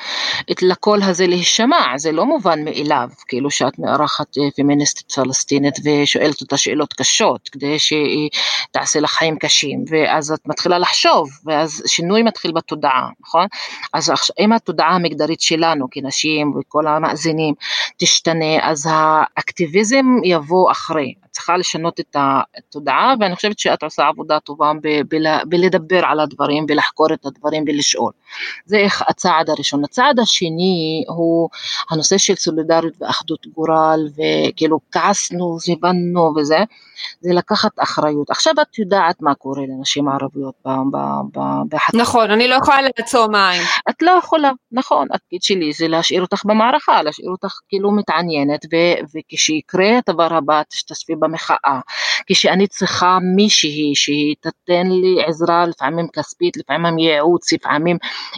את 0.50 0.62
לקול 0.62 1.02
הזה 1.02 1.26
להישמע, 1.26 1.98
זה 1.98 2.12
לא 2.12 2.26
מובן 2.26 2.64
מאליו, 2.64 3.08
כאילו 3.28 3.50
שאת 3.50 3.78
מארחת 3.78 4.36
uh, 4.36 4.40
פמיניסטית 4.56 5.12
פלסטינית 5.12 5.74
ושואלת 5.84 6.40
אותה 6.40 6.56
שאלות 6.56 6.92
קשות 6.92 7.48
כדי 7.48 7.78
שהיא 7.78 8.30
תעשה 8.70 9.00
לך 9.00 9.10
חיים 9.10 9.38
קשים, 9.38 9.84
ואז 9.90 10.32
את 10.32 10.40
מתחילה 10.46 10.78
לחשוב, 10.78 11.28
ואז 11.44 11.82
שינוי 11.86 12.22
מתחיל 12.22 12.52
בתודעה, 12.52 13.08
נכון? 13.20 13.46
אז 13.92 14.12
אם 14.40 14.52
התודעה 14.52 14.90
המגדרית 14.90 15.40
שלנו 15.40 15.86
כנשים 15.90 16.52
וכל 16.56 16.86
המאזינים 16.86 17.54
תשתנה, 17.96 18.70
אז 18.70 18.88
האקטיביזם 18.90 20.06
יבוא 20.24 20.70
אחרי. 20.70 21.14
צריכה 21.40 21.56
לשנות 21.56 22.00
את 22.00 22.16
התודעה 22.18 23.14
ואני 23.20 23.36
חושבת 23.36 23.58
שאת 23.58 23.82
עושה 23.82 24.06
עבודה 24.06 24.40
טובה 24.40 24.72
בלדבר 25.48 26.04
על 26.04 26.20
הדברים 26.20 26.66
ולחקור 26.68 27.06
את 27.12 27.26
הדברים 27.26 27.64
ולשאול. 27.66 28.12
זה 28.66 28.86
הצעד 29.08 29.50
הראשון. 29.50 29.84
הצעד 29.84 30.18
השני 30.18 31.04
הוא 31.08 31.48
הנושא 31.90 32.18
של 32.18 32.34
סולידריות 32.34 32.94
ואחדות 33.00 33.46
גורל 33.46 34.08
וכאילו 34.16 34.78
כעסנו, 34.92 35.56
הבנו 35.72 36.32
וזה, 36.36 36.58
זה 37.20 37.30
לקחת 37.32 37.70
אחריות. 37.78 38.30
עכשיו 38.30 38.54
את 38.62 38.78
יודעת 38.78 39.22
מה 39.22 39.34
קורה 39.34 39.62
לנשים 39.68 40.08
ערביות 40.08 40.54
בחתימה. 41.68 42.02
נכון, 42.02 42.30
אני 42.30 42.48
לא 42.48 42.54
יכולה 42.54 42.78
לעצום 42.82 43.34
עין. 43.34 43.62
את 43.90 44.02
לא 44.02 44.10
יכולה, 44.10 44.50
נכון, 44.72 45.08
התפקיד 45.12 45.42
שלי 45.42 45.72
זה 45.72 45.88
להשאיר 45.88 46.22
אותך 46.22 46.42
במערכה, 46.44 47.02
להשאיר 47.02 47.30
אותך 47.30 47.58
כאילו 47.68 47.90
מתעניינת 47.90 48.66
וכשיקרה 49.14 49.98
הדבר 50.06 50.34
הבא 50.34 50.62
תשתתפי 50.68 51.16
במחאה, 51.30 51.80
כשאני 52.26 52.66
צריכה 52.66 53.18
מישהי 53.36 53.92
שהיא 53.94 54.34
תתן 54.40 54.86
לי 54.86 55.24
עזרה 55.26 55.66
לפעמים 55.66 56.06
כספית, 56.12 56.56
לפעמים 56.56 56.98
ייעוץ, 56.98 57.52
לפעמים 57.52 57.96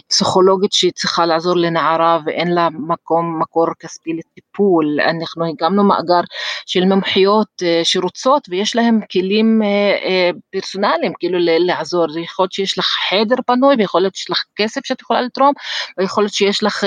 פסיכולוגית 0.09 0.73
שהיא 0.73 0.91
צריכה 0.95 1.25
לעזור 1.25 1.55
לנערה 1.55 2.19
ואין 2.25 2.51
לה 2.51 2.67
מקום, 2.87 3.39
מקור 3.41 3.67
כספי 3.79 4.13
לטיפול, 4.13 4.99
אנחנו 5.01 5.45
הקמנו 5.49 5.83
מאגר 5.83 6.21
של 6.65 6.85
מומחיות 6.85 7.47
אה, 7.63 7.81
שרוצות 7.83 8.47
ויש 8.49 8.75
להם 8.75 8.99
כלים 9.11 9.61
אה, 9.63 9.67
אה, 10.05 10.29
פרסונליים 10.51 11.13
כאילו 11.19 11.39
לעזור, 11.41 12.05
יכול 12.19 12.43
להיות 12.43 12.51
שיש 12.51 12.77
לך 12.77 12.85
חדר 13.09 13.35
פנוי 13.47 13.75
ויכול 13.77 14.01
להיות 14.01 14.15
שיש 14.15 14.31
לך 14.31 14.43
כסף 14.55 14.81
שאת 14.85 15.01
יכולה 15.01 15.21
לתרום 15.21 15.53
ויכול 15.97 16.23
להיות 16.23 16.33
שיש 16.33 16.63
לך 16.63 16.83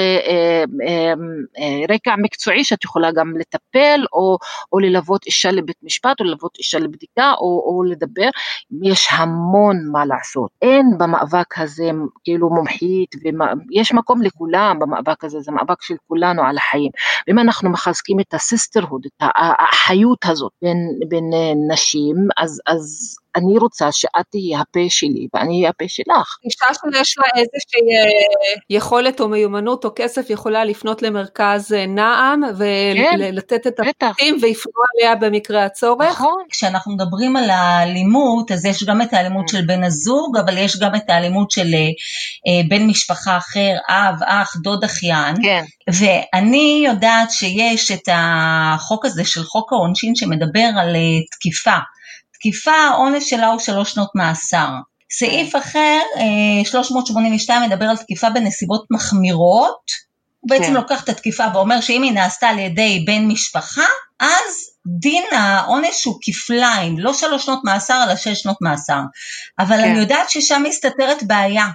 רקע 1.91 2.15
מקצועי 2.19 2.65
שאת 2.65 2.85
יכולה 2.85 3.13
גם 3.13 3.33
לטפל 3.39 4.01
או, 4.13 4.39
או 4.73 4.79
ללוות 4.79 5.27
אישה 5.27 5.51
לבית 5.51 5.77
משפט 5.87 6.21
או 6.21 6.25
ללוות 6.25 6.59
אישה 6.59 6.79
לבדיקה 6.79 7.33
או, 7.33 7.63
או 7.67 7.83
לדבר, 7.83 8.29
יש 8.83 9.09
המון 9.13 9.77
מה 9.93 10.05
לעשות. 10.05 10.51
אין 10.63 10.99
במאבק 10.99 11.59
הזה 11.59 11.91
כאילו 12.25 12.51
מומחית, 12.51 13.15
ויש 13.71 13.93
מקום 13.93 14.23
לכולם 14.23 14.79
במאבק 14.81 15.25
הזה, 15.25 15.41
זה 15.41 15.53
מאבק 15.53 15.83
של 15.83 15.95
כולנו 16.09 16.43
על 16.43 16.57
החיים. 16.59 16.91
ואם 17.27 17.39
אנחנו 17.39 17.71
מחזקים 17.71 18.21
את 18.21 18.35
הסיסטרהוד, 18.35 19.07
את 19.07 19.29
האחיות 19.37 20.25
הזאת 20.25 20.53
בין, 20.63 20.77
בין 21.09 21.25
נשים, 21.73 22.17
אז, 22.37 22.61
אז 22.67 23.17
אני 23.37 23.59
רוצה 23.59 23.93
שאת 23.93 24.27
תהיי 24.31 24.57
הפה 24.57 24.81
שלי 24.89 25.27
ואני 25.35 25.59
אהיה 25.59 25.71
הפה 25.71 25.85
שלך. 25.89 26.37
אישה 26.45 26.67
שיש 26.75 27.19
לה 27.19 27.27
איזושהי 27.35 27.81
אה, 27.97 28.61
יכולת 28.71 29.21
או 29.21 29.29
מיומנות 29.29 29.85
או 29.85 29.91
כסף 29.97 30.31
יכולה 30.31 30.65
לפנות 30.65 31.03
למרכז 31.03 31.73
אה, 31.73 31.87
נעם 31.87 32.43
ולתת 32.59 33.63
כן, 33.65 33.71
את 33.71 33.81
הפרטים 33.81 34.39
ויפנו 34.43 34.73
עליה 34.95 35.17
במקרה 35.17 35.65
הצורך. 35.65 36.11
נכון. 36.11 36.43
כשאנחנו 36.51 36.95
מדברים 36.95 37.37
על 37.37 37.51
האלימות 37.51 38.53
אז 38.53 38.65
יש 38.65 38.85
גם 38.85 39.03
את 39.03 39.13
האלימות 39.13 39.49
של 39.49 39.63
בן 39.67 39.85
הזוג 39.85 40.37
אבל 40.45 40.59
יש 40.59 40.79
גם 40.81 40.95
את 40.95 41.11
האלימות 41.11 41.51
של 41.51 41.75
בן 42.69 42.87
משפחה 42.87 43.37
אחר, 43.37 43.77
אב, 43.89 44.23
אח, 44.25 44.57
דוד, 44.63 44.85
אחיין. 44.85 45.37
כן. 45.43 45.65
ואני 45.93 46.85
יודעת 46.87 47.31
שיש 47.31 47.91
את 47.91 48.09
החוק 48.13 49.05
הזה 49.05 49.25
של 49.25 49.43
חוק 49.43 49.73
העונשין 49.73 50.15
שמדבר 50.15 50.69
על 50.81 50.97
תקיפה. 51.31 51.77
תקיפה, 52.39 52.73
העונש 52.73 53.31
שלה 53.31 53.47
הוא 53.47 53.59
שלוש 53.59 53.93
שנות 53.93 54.11
מאסר. 54.15 54.69
סעיף 55.13 55.53
כן. 55.53 55.59
אחר, 55.59 56.01
382, 56.65 57.63
אה, 57.63 57.69
מדבר 57.69 57.85
על 57.85 57.97
תקיפה 57.97 58.31
בנסיבות 58.31 58.85
מחמירות. 58.91 60.07
הוא 60.41 60.51
בעצם 60.51 60.67
כן. 60.67 60.75
לוקח 60.75 61.05
את 61.05 61.09
התקיפה 61.09 61.45
ואומר 61.55 61.81
שאם 61.81 62.03
היא 62.03 62.13
נעשתה 62.13 62.49
על 62.49 62.59
ידי 62.59 63.05
בן 63.07 63.29
משפחה, 63.29 63.85
אז 64.21 64.71
דין 64.87 65.25
העונש 65.33 66.05
הוא 66.05 66.19
כפליים, 66.23 66.99
לא 66.99 67.15
שלוש 67.15 67.45
שנות 67.45 67.65
מאסר, 67.65 68.05
אלא 68.07 68.17
שש 68.17 68.43
שנות 68.43 68.57
מאסר. 68.61 69.01
אבל 69.59 69.77
כן. 69.77 69.83
אני 69.83 69.99
יודעת 69.99 70.31
ששם 70.31 70.63
מסתתרת 70.67 71.23
בעיה, 71.23 71.67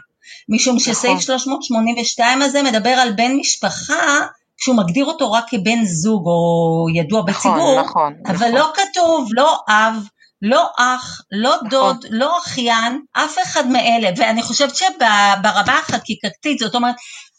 משום 0.50 0.76
נכון. 0.76 0.94
שסעיף 0.94 1.20
382 1.20 2.42
הזה 2.42 2.64
מדבר 2.64 2.90
על 2.90 3.12
בן 3.12 3.32
משפחה 3.36 4.20
שהוא 4.58 4.76
מגדיר 4.76 5.06
אותו 5.06 5.32
רק 5.32 5.46
כבן 5.48 5.84
זוג 5.84 6.26
או 6.26 6.86
ידוע 6.96 7.24
נכון, 7.28 7.52
בציבור, 7.52 7.82
נכון, 7.82 8.14
אבל 8.28 8.36
נכון. 8.36 8.52
לא 8.52 8.72
כתוב 8.76 9.30
לא 9.32 9.60
אב, 9.70 9.96
לא 10.42 10.70
אח, 10.78 11.22
לא 11.32 11.56
נכון. 11.56 11.70
דוד, 11.70 12.06
לא 12.10 12.38
אחיין, 12.40 13.02
אף 13.14 13.36
אחד 13.44 13.68
מאלה, 13.68 14.10
ואני 14.18 14.44
חושבת 14.44 14.76
שברמה 14.76 15.80
החקיקתית, 15.80 16.60
זאת 16.60 16.76
אומרת, 16.76 16.96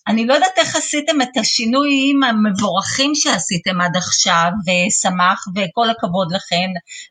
אני 0.09 0.27
לא 0.27 0.35
יודעת 0.35 0.59
איך 0.59 0.77
עשיתם 0.77 1.23
את 1.23 1.37
השינויים 1.41 2.23
המבורכים 2.23 3.15
שעשיתם 3.15 3.81
עד 3.81 3.97
עכשיו, 3.97 4.51
ושמח, 4.67 5.45
וכל 5.57 5.91
הכבוד 5.91 6.33
לכן, 6.33 6.69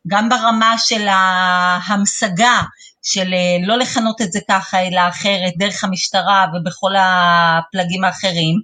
גם 0.08 0.30
ברמה 0.30 0.76
של 0.78 1.08
ההמשגה, 1.08 2.62
של 3.04 3.34
אה, 3.34 3.68
לא 3.68 3.78
לכנות 3.78 4.22
את 4.22 4.32
זה 4.32 4.40
ככה 4.50 4.80
אלא 4.80 5.02
אחרת, 5.10 5.54
דרך 5.58 5.84
המשטרה 5.84 6.46
ובכל 6.54 6.92
הפלגים 6.98 8.04
האחרים, 8.04 8.56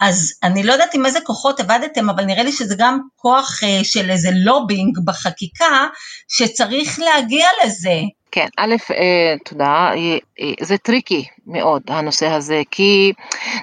אז 0.00 0.32
אני 0.42 0.62
לא 0.62 0.72
יודעת 0.72 0.94
עם 0.94 1.06
איזה 1.06 1.20
כוחות 1.20 1.60
עבדתם, 1.60 2.10
אבל 2.10 2.24
נראה 2.24 2.42
לי 2.42 2.52
שזה 2.52 2.74
גם 2.78 3.00
כוח 3.16 3.62
uh, 3.62 3.84
של 3.84 4.10
איזה 4.10 4.28
לובינג 4.32 4.98
בחקיקה, 5.04 5.86
שצריך 6.28 6.98
להגיע 6.98 7.46
לזה. 7.64 8.00
כן, 8.32 8.46
א', 8.56 8.74
אה, 8.90 9.34
תודה, 9.44 9.64
אה, 9.64 9.94
אה, 9.94 10.18
זה 10.60 10.78
tricky 10.78 11.24
מאוד 11.46 11.82
הנושא 11.88 12.26
הזה, 12.26 12.62
כי 12.70 13.12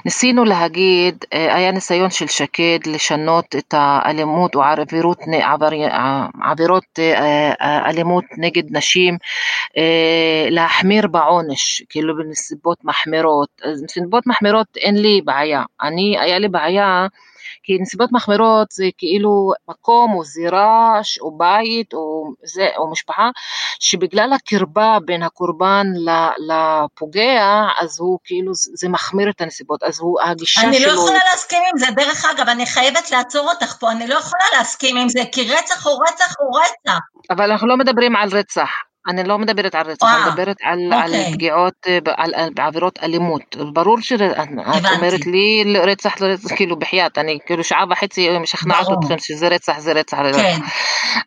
ניסינו 0.06 0.46
להגיד, 0.46 1.26
אה, 1.34 1.56
היה 1.56 1.72
ניסיון 1.72 2.10
של 2.10 2.28
שקד 2.28 2.80
לשנות 2.86 3.56
את 3.58 3.74
האלימות 3.78 4.56
או 4.56 4.64
עבירות, 4.64 5.20
עבירות 6.44 6.84
אה, 7.00 7.52
אה, 7.62 7.90
אלימות 7.90 8.24
נגד 8.38 8.78
נשים, 8.78 9.18
אה, 9.78 10.48
להחמיר 10.50 11.08
בעונש, 11.08 11.82
כאילו 11.90 12.18
בנסיבות 12.18 12.78
מחמירות, 12.84 13.50
אז 13.64 13.82
בנסיבות 13.82 14.28
מחמירות 14.28 14.68
אין 14.78 14.96
לי 14.96 15.22
בעיה, 15.26 15.64
אני, 15.82 16.16
היה 16.20 16.40
לי 16.40 16.48
בעיה 16.48 17.08
כי 17.68 17.78
נסיבות 17.82 18.12
מחמירות 18.12 18.72
זה 18.72 18.86
כאילו 18.98 19.52
מקום 19.70 20.14
או 20.14 20.24
זירה 20.24 21.00
או 21.22 21.38
בית 21.38 21.94
או, 21.94 22.34
זה, 22.44 22.68
או 22.78 22.92
משפחה 22.92 23.30
שבגלל 23.80 24.34
הקרבה 24.34 24.98
בין 25.06 25.24
הקורבן 25.24 25.88
לפוגע 26.86 27.64
אז 27.80 28.00
הוא 28.00 28.20
כאילו 28.24 28.52
זה 28.54 28.90
מחמיר 28.90 29.30
את 29.30 29.42
הנסיבות 29.42 29.84
אז 29.84 30.00
הוא 30.00 30.22
הגישה 30.22 30.62
אני 30.62 30.80
שלו. 30.80 30.88
אני 30.88 30.96
לא 30.96 31.02
יכולה 31.02 31.20
להסכים 31.32 31.64
עם 31.72 31.78
זה 31.78 31.86
דרך 31.96 32.26
אגב 32.26 32.50
אני 32.50 32.66
חייבת 32.66 33.12
לעצור 33.12 33.50
אותך 33.50 33.76
פה 33.80 33.92
אני 33.92 34.08
לא 34.08 34.16
יכולה 34.16 34.44
להסכים 34.58 34.98
עם 34.98 35.10
זה 35.10 35.22
כי 35.32 35.52
רצח 35.52 35.88
הוא 35.88 36.04
רצח 36.08 36.34
הוא 36.40 36.60
רצח. 36.60 37.00
אבל 37.30 37.52
אנחנו 37.52 37.68
לא 37.68 37.78
מדברים 37.78 38.16
על 38.16 38.30
רצח 38.30 38.70
אני 39.08 39.24
לא 39.24 39.38
מדברת 39.38 39.76
על 39.76 39.92
רצח, 39.92 40.08
אני 40.08 40.32
מדברת 40.32 40.58
על, 40.64 40.80
אוקיי. 40.94 41.26
על 41.26 41.34
פגיעות, 41.34 41.74
אה, 41.88 41.98
על, 42.18 42.34
על 42.36 42.50
עבירות 42.58 43.00
אלימות. 43.04 43.56
ברור 43.74 44.02
שאת 44.02 44.22
אומרת 44.96 45.26
לי 45.26 45.76
רצח, 45.84 46.22
לא 46.22 46.28
רצח, 46.28 46.56
כאילו 46.56 46.80
בחייאת, 46.80 47.18
אני 47.18 47.40
כאילו 47.46 47.64
שעה 47.64 47.86
וחצי 47.90 48.40
משכנעת 48.40 48.88
אתכם 49.00 49.18
שזה 49.18 49.48
רצח, 49.48 49.80
זה 49.80 49.94
רצח, 49.94 50.18
כן. 50.18 50.60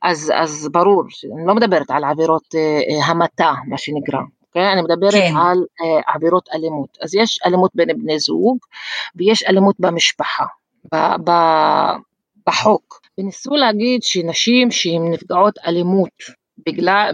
אז, 0.03 0.33
אז 0.37 0.69
ברור, 0.73 1.03
אני 1.37 1.47
לא 1.47 1.55
מדברת 1.55 1.91
על 1.91 2.05
עבירות 2.05 2.55
אה, 2.55 2.61
אה, 2.61 3.07
המתה, 3.07 3.53
מה 3.69 3.79
שנקרא. 3.79 4.21
אוקיי? 4.51 4.73
אני 4.73 4.83
מדברת 4.83 5.13
כן. 5.13 5.33
על 5.37 5.59
uh, 5.59 6.15
עבירות 6.15 6.49
אלימות. 6.55 6.99
אז 7.03 7.15
יש 7.15 7.39
אלימות 7.47 7.71
בין 7.75 7.89
בני 7.99 8.19
זוג 8.19 8.59
ויש 9.17 9.43
אלימות 9.43 9.77
במשפחה, 9.79 10.45
ב, 10.95 10.97
ב, 11.25 11.31
בחוק. 12.49 13.01
וניסו 13.19 13.51
להגיד 13.51 14.03
שנשים 14.03 14.71
שהן 14.71 15.13
נפגעות 15.13 15.59
אלימות 15.67 16.11
בגלל, 16.67 17.13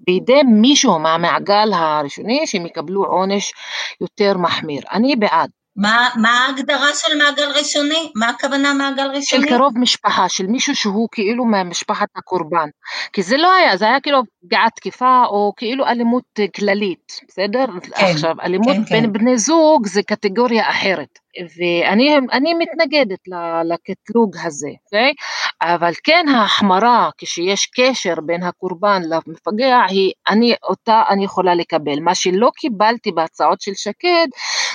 בידי 0.00 0.42
מישהו 0.42 0.98
מהמעגל 0.98 1.72
הראשוני 1.72 2.46
שהם 2.46 2.66
יקבלו 2.66 3.04
עונש 3.04 3.52
יותר 4.00 4.38
מחמיר. 4.38 4.82
אני 4.92 5.16
בעד. 5.16 5.50
מה, 5.76 6.08
מה 6.16 6.30
ההגדרה 6.30 6.88
של 6.94 7.18
מעגל 7.18 7.50
ראשוני? 7.58 8.12
מה 8.14 8.28
הכוונה 8.28 8.74
מעגל 8.74 9.06
ראשוני? 9.06 9.48
של 9.48 9.56
קרוב 9.56 9.78
משפחה, 9.78 10.28
של 10.28 10.46
מישהו 10.46 10.76
שהוא 10.76 11.08
כאילו 11.12 11.44
ממשפחת 11.44 12.08
הקורבן. 12.16 12.68
כי 13.12 13.22
זה 13.22 13.36
לא 13.36 13.52
היה, 13.52 13.76
זה 13.76 13.84
היה 13.84 14.00
כאילו 14.00 14.22
פגיעת 14.44 14.72
תקיפה 14.76 15.22
או 15.26 15.52
כאילו 15.56 15.86
אלימות 15.86 16.24
כללית, 16.56 17.12
בסדר? 17.28 17.64
כן, 17.82 18.04
עכשיו, 18.04 18.34
אלימות 18.42 18.76
כן, 18.76 18.84
בין 18.84 19.04
כן. 19.04 19.12
בני 19.12 19.38
זוג 19.38 19.86
זה 19.86 20.02
קטגוריה 20.02 20.70
אחרת. 20.70 21.18
ואני 21.56 22.54
מתנגדת 22.54 23.18
לקטלוג 23.64 24.36
הזה, 24.44 24.68
okay? 24.68 25.14
אבל 25.62 25.92
כן 26.04 26.26
ההחמרה 26.34 27.10
כשיש 27.18 27.66
קשר 27.66 28.14
בין 28.26 28.42
הקורבן 28.42 29.02
למפגע, 29.02 29.80
היא, 29.88 30.12
אני, 30.28 30.54
אותה 30.62 31.02
אני 31.10 31.24
יכולה 31.24 31.54
לקבל. 31.54 32.00
מה 32.00 32.14
שלא 32.14 32.50
קיבלתי 32.56 33.12
בהצעות 33.12 33.60
של 33.60 33.74
שקד 33.74 34.26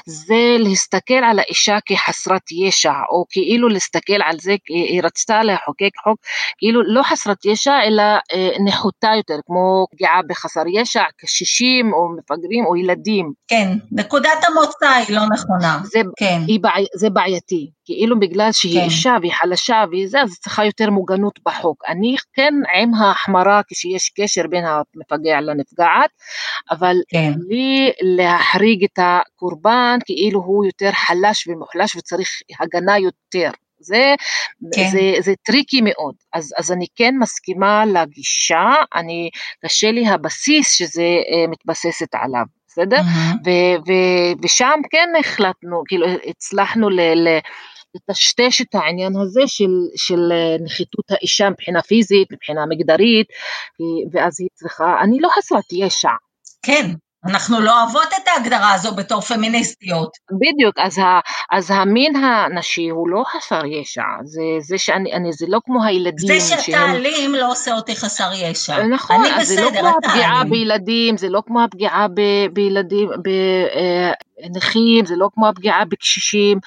זה 0.05 0.55
להסתכל 0.59 1.13
על 1.13 1.39
האישה 1.39 1.77
כחסרת 1.85 2.51
ישע, 2.51 2.93
או 3.11 3.25
כאילו 3.29 3.69
להסתכל 3.69 4.21
על 4.23 4.39
זה, 4.39 4.55
היא 4.69 5.01
רצתה 5.03 5.43
לחוקק 5.43 5.91
חוק 6.03 6.19
כאילו 6.57 6.81
לא 6.83 7.03
חסרת 7.03 7.45
ישע 7.45 7.73
אלא 7.83 8.03
אה, 8.03 8.49
נחותה 8.65 9.09
יותר, 9.17 9.39
כמו 9.45 9.85
פגיעה 9.91 10.19
בחסר 10.29 10.63
ישע, 10.73 11.03
קשישים 11.17 11.93
או 11.93 12.09
מפגרים 12.17 12.65
או 12.65 12.75
ילדים. 12.75 13.31
כן, 13.47 13.69
נקודת 13.91 14.43
המוצא 14.47 14.89
היא 14.89 15.15
לא 15.15 15.21
נכונה. 15.33 15.79
זה, 15.83 15.99
כן. 16.17 16.41
בעי, 16.61 16.85
זה 16.95 17.09
בעייתי, 17.09 17.69
כאילו 17.89 18.19
בגלל 18.19 18.51
שהיא 18.51 18.79
כן. 18.79 18.85
אישה 18.85 19.17
והיא 19.21 19.33
חלשה 19.33 19.83
והיא 19.91 20.07
זה, 20.07 20.21
אז 20.21 20.39
צריכה 20.39 20.65
יותר 20.65 20.89
מוגנות 20.89 21.39
בחוק. 21.45 21.83
אני 21.87 22.15
כן 22.33 22.53
עם 22.75 22.93
ההחמרה 22.93 23.61
כשיש 23.67 24.11
קשר 24.19 24.47
בין 24.47 24.63
המפגע 24.65 25.41
לנפגעת, 25.41 26.09
אבל 26.71 26.95
כן. 27.09 27.31
בלי 27.37 27.91
להחריג 28.01 28.83
את 28.83 28.99
הקורבן 29.01 29.97
כאילו 30.05 30.39
הוא 30.39 30.65
יותר 30.65 30.91
חלש 30.91 31.47
ומוחלש 31.47 31.95
וצריך 31.95 32.29
הגנה 32.59 32.99
יותר. 32.99 33.51
זה, 33.81 34.15
כן. 34.75 34.87
זה, 34.91 35.13
זה 35.19 35.33
tricky 35.43 35.81
מאוד, 35.81 36.15
אז, 36.33 36.53
אז 36.57 36.71
אני 36.71 36.85
כן 36.95 37.15
מסכימה 37.19 37.85
לגישה, 37.85 38.75
אני, 38.95 39.29
קשה 39.65 39.91
לי 39.91 40.07
הבסיס 40.07 40.77
שזה 40.77 41.01
אה, 41.01 41.47
מתבססת 41.47 42.15
עליו. 42.15 42.43
בסדר? 42.67 42.97
Mm-hmm. 42.97 43.35
ו- 43.45 43.77
ו- 43.87 44.43
ושם 44.43 44.79
כן 44.91 45.09
החלטנו, 45.19 45.83
כאילו 45.87 46.07
הצלחנו 46.27 46.89
ל... 46.89 46.99
ל- 46.99 47.39
לטשטש 47.95 48.61
את 48.61 48.75
העניין 48.75 49.13
הזה 49.15 49.41
של, 49.47 49.71
של 49.95 50.31
אה, 50.31 50.55
נחיתות 50.63 51.11
האישה 51.11 51.49
מבחינה 51.49 51.81
פיזית, 51.81 52.31
מבחינה 52.31 52.65
מגדרית, 52.69 53.27
ואז 54.11 54.41
היא 54.41 54.49
צריכה, 54.53 55.01
אני 55.03 55.19
לא 55.19 55.29
חסרת 55.37 55.73
ישע. 55.73 56.09
כן, 56.65 56.85
אנחנו 57.25 57.59
לא 57.59 57.81
אוהבות 57.81 58.07
את 58.07 58.27
ההגדרה 58.27 58.73
הזו 58.73 58.95
בתור 58.95 59.21
פמיניסטיות. 59.21 60.09
בדיוק, 60.31 60.75
אז, 60.77 60.97
ה, 60.97 61.19
אז 61.51 61.71
המין 61.71 62.15
הנשי 62.15 62.89
הוא 62.89 63.09
לא 63.09 63.23
חסר 63.27 63.65
ישע, 63.65 64.01
זה, 64.23 64.41
זה 64.59 64.77
שאני, 64.77 65.13
אני, 65.13 65.33
זה 65.33 65.45
לא 65.49 65.59
כמו 65.65 65.83
הילדים. 65.83 66.39
זה 66.39 66.61
שאתה 66.61 66.91
אלים 66.91 67.35
לא 67.35 67.51
עושה 67.51 67.73
אותי 67.73 67.95
חסר 67.95 68.29
ישע. 68.33 68.83
נכון, 68.83 69.25
אז 69.25 69.51
בסדר, 69.51 69.55
זה 69.55 69.61
לא 69.61 69.79
כמו 69.79 69.89
הפגיעה 69.89 70.41
אלים. 70.41 70.49
בילדים, 70.49 71.17
זה 71.17 71.29
לא 71.29 71.41
כמו 71.45 71.63
הפגיעה 71.63 72.07
ב, 72.07 72.21
בילדים, 72.53 73.09
בנכים, 74.47 75.05
זה 75.05 75.15
לא 75.15 75.29
כמו 75.33 75.47
הפגיעה 75.47 75.85
בקשישים, 75.85 76.59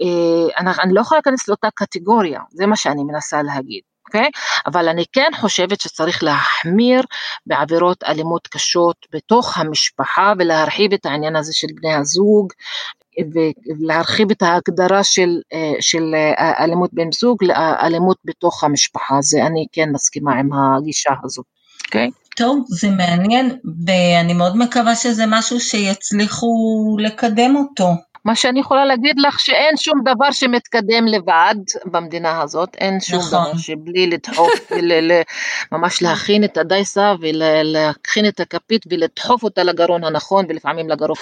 אה, 0.00 0.58
אני, 0.58 0.70
אני 0.82 0.94
לא 0.94 1.00
יכולה 1.00 1.18
להיכנס 1.18 1.48
לאותה 1.48 1.68
קטגוריה, 1.74 2.40
זה 2.50 2.66
מה 2.66 2.76
שאני 2.76 3.04
מנסה 3.04 3.42
להגיד. 3.42 3.93
אוקיי? 4.06 4.30
אבל 4.66 4.88
אני 4.88 5.04
כן 5.12 5.30
חושבת 5.40 5.80
שצריך 5.80 6.22
להחמיר 6.22 7.02
בעבירות 7.46 8.04
אלימות 8.04 8.46
קשות 8.46 8.96
בתוך 9.12 9.58
המשפחה 9.58 10.32
ולהרחיב 10.38 10.92
את 10.92 11.06
העניין 11.06 11.36
הזה 11.36 11.52
של 11.54 11.68
בני 11.74 11.94
הזוג 11.94 12.52
ולהרחיב 13.78 14.30
את 14.30 14.42
ההגדרה 14.42 15.04
של, 15.04 15.40
אה, 15.52 15.72
של 15.80 16.14
אה, 16.14 16.64
אלימות 16.64 16.90
בן 16.92 17.12
זוג 17.12 17.44
לאלימות 17.44 18.16
בתוך 18.24 18.64
המשפחה, 18.64 19.14
זה 19.20 19.46
אני 19.46 19.66
כן 19.72 19.90
מסכימה 19.92 20.34
עם 20.34 20.48
הגישה 20.52 21.10
הזאת. 21.24 21.44
אוקיי? 21.86 22.08
Okay. 22.08 22.24
טוב, 22.36 22.64
זה 22.68 22.90
מעניין, 22.90 23.58
ואני 23.86 24.32
מאוד 24.32 24.56
מקווה 24.56 24.96
שזה 24.96 25.24
משהו 25.26 25.60
שיצליחו 25.60 26.46
לקדם 27.00 27.56
אותו. 27.56 27.88
מה 28.24 28.36
שאני 28.36 28.60
יכולה 28.60 28.84
להגיד 28.84 29.16
לך 29.18 29.40
שאין 29.40 29.76
שום 29.76 30.00
דבר 30.04 30.30
שמתקדם 30.30 31.06
לבד 31.06 31.54
במדינה 31.84 32.42
הזאת, 32.42 32.76
אין 32.78 33.00
שום 33.00 33.18
נכון. 33.18 33.28
דבר 33.30 33.58
שבלי 33.58 34.06
לדחוף, 34.06 34.72
ממש 35.72 36.02
להכין 36.02 36.44
את 36.44 36.56
הדייסה 36.56 37.12
ולהכין 37.20 38.28
את 38.28 38.40
הכפית 38.40 38.82
ולדחוף 38.90 39.42
אותה 39.42 39.62
לגרון 39.62 40.04
הנכון 40.04 40.44
ולפעמים 40.48 40.88
לגרון, 40.88 41.16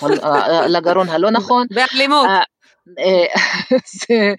לגרון 0.68 1.08
הלא 1.08 1.30
נכון. 1.30 1.66
באלימות. 1.70 2.28
אה, 2.28 2.42
אה, 2.98 3.24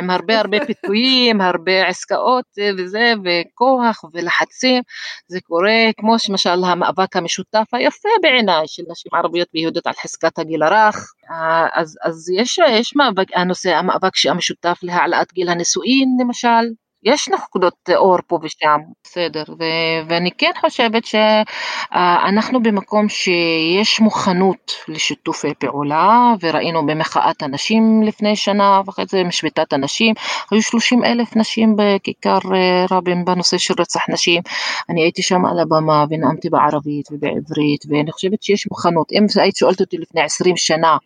עם 0.00 0.10
הרבה 0.10 0.40
הרבה 0.40 0.66
פיתויים, 0.66 1.40
הרבה 1.40 1.86
עסקאות 1.86 2.44
אה, 2.58 2.70
וזה, 2.78 3.12
וכוח 3.24 4.04
ולחצים, 4.12 4.82
זה 5.28 5.40
קורה 5.40 5.90
כמו 6.00 6.16
למשל 6.28 6.64
המאבק 6.64 7.16
המשותף 7.16 7.66
היפה 7.72 8.08
בעיניי 8.22 8.64
של 8.66 8.82
נשים 8.90 9.14
ערביות 9.14 9.48
ויהודיות 9.54 9.86
על 9.86 9.92
חזקת 10.02 10.38
הגיל 10.38 10.62
הרך, 10.62 11.12
אה, 11.30 11.66
אז, 11.74 11.98
אז 12.04 12.30
יש, 12.30 12.58
יש 12.58 12.96
מאבק, 12.96 13.26
הנושא, 13.34 13.74
המאבק 13.74 14.12
המשותף 14.30 14.78
להעלאת 14.82 15.32
גיל 15.32 15.48
הנישואין 15.48 16.08
למשל, 16.20 16.64
יש 17.02 17.28
נקודות 17.28 17.90
אור 17.96 18.16
פה 18.26 18.38
ושם, 18.42 18.80
בסדר, 19.04 19.42
ו- 19.48 20.08
ואני 20.08 20.30
כן 20.38 20.50
חושבת 20.60 21.02
שאנחנו 21.04 22.62
במקום 22.62 23.08
שיש 23.08 24.00
מוכנות 24.00 24.72
לשיתופי 24.88 25.54
פעולה, 25.54 26.34
וראינו 26.40 26.86
במחאת 26.86 27.42
הנשים 27.42 28.02
לפני 28.02 28.36
שנה 28.36 28.80
וחצי, 28.86 29.22
משביתת 29.22 29.72
הנשים, 29.72 30.14
היו 30.50 30.62
30 30.62 31.04
אלף 31.04 31.36
נשים 31.36 31.76
בכיכר 31.76 32.38
אה, 32.54 32.86
רבין 32.90 33.24
בנושא 33.24 33.58
של 33.58 33.74
רצח 33.78 34.08
נשים, 34.08 34.42
אני 34.88 35.02
הייתי 35.02 35.22
שם 35.22 35.44
על 35.46 35.58
הבמה 35.58 36.04
ונאמתי 36.10 36.50
בערבית 36.50 37.06
ובעברית, 37.12 37.84
ואני 37.88 38.12
חושבת 38.12 38.42
שיש 38.42 38.66
מוכנות, 38.70 39.12
אם 39.12 39.26
היית 39.40 39.56
שואלת 39.56 39.80
אותי 39.80 39.98
לפני 39.98 40.20
20 40.20 40.56
שנה, 40.56 40.96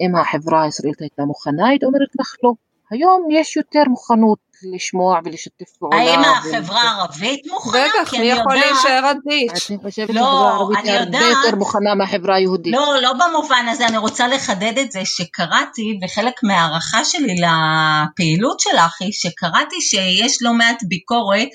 אם 0.00 0.16
החברה 0.16 0.62
הישראלית 0.62 1.00
הייתה 1.00 1.24
מוכנה, 1.24 1.68
היית 1.68 1.84
אומרת 1.84 2.08
לך 2.20 2.34
לא. 2.42 2.52
היום 2.90 3.28
יש 3.30 3.56
יותר 3.56 3.82
מוכנות 3.88 4.51
לשמוע 4.74 5.18
ולשתף 5.24 5.76
פעולה. 5.78 5.96
האם 5.96 6.20
החברה 6.20 6.82
הערבית 6.82 7.46
מוכנה? 7.46 7.86
בטח, 7.88 8.14
מי 8.14 8.26
יכול 8.26 8.54
להישאר 8.54 9.10
אדיש? 9.10 9.70
אני 9.70 9.78
חושבת 9.78 10.08
לא, 10.08 10.14
שהחברה 10.14 10.50
הערבית 10.50 10.78
היא 10.84 10.92
הרבה 10.92 11.18
יותר 11.18 11.56
מוכנה 11.56 11.94
מהחברה 11.94 12.36
היהודית. 12.36 12.74
לא, 12.74 12.94
לא 13.02 13.12
במובן 13.12 13.66
הזה, 13.70 13.86
אני 13.86 13.98
רוצה 13.98 14.28
לחדד 14.28 14.78
את 14.78 14.92
זה 14.92 15.00
שקראתי, 15.04 15.98
וחלק 16.04 16.34
מההערכה 16.42 17.04
שלי 17.04 17.34
לפעילות 17.34 18.60
שלך 18.60 18.96
היא 19.00 19.12
שקראתי 19.12 19.80
שיש 19.80 20.38
לא 20.42 20.52
מעט 20.52 20.82
ביקורת 20.88 21.48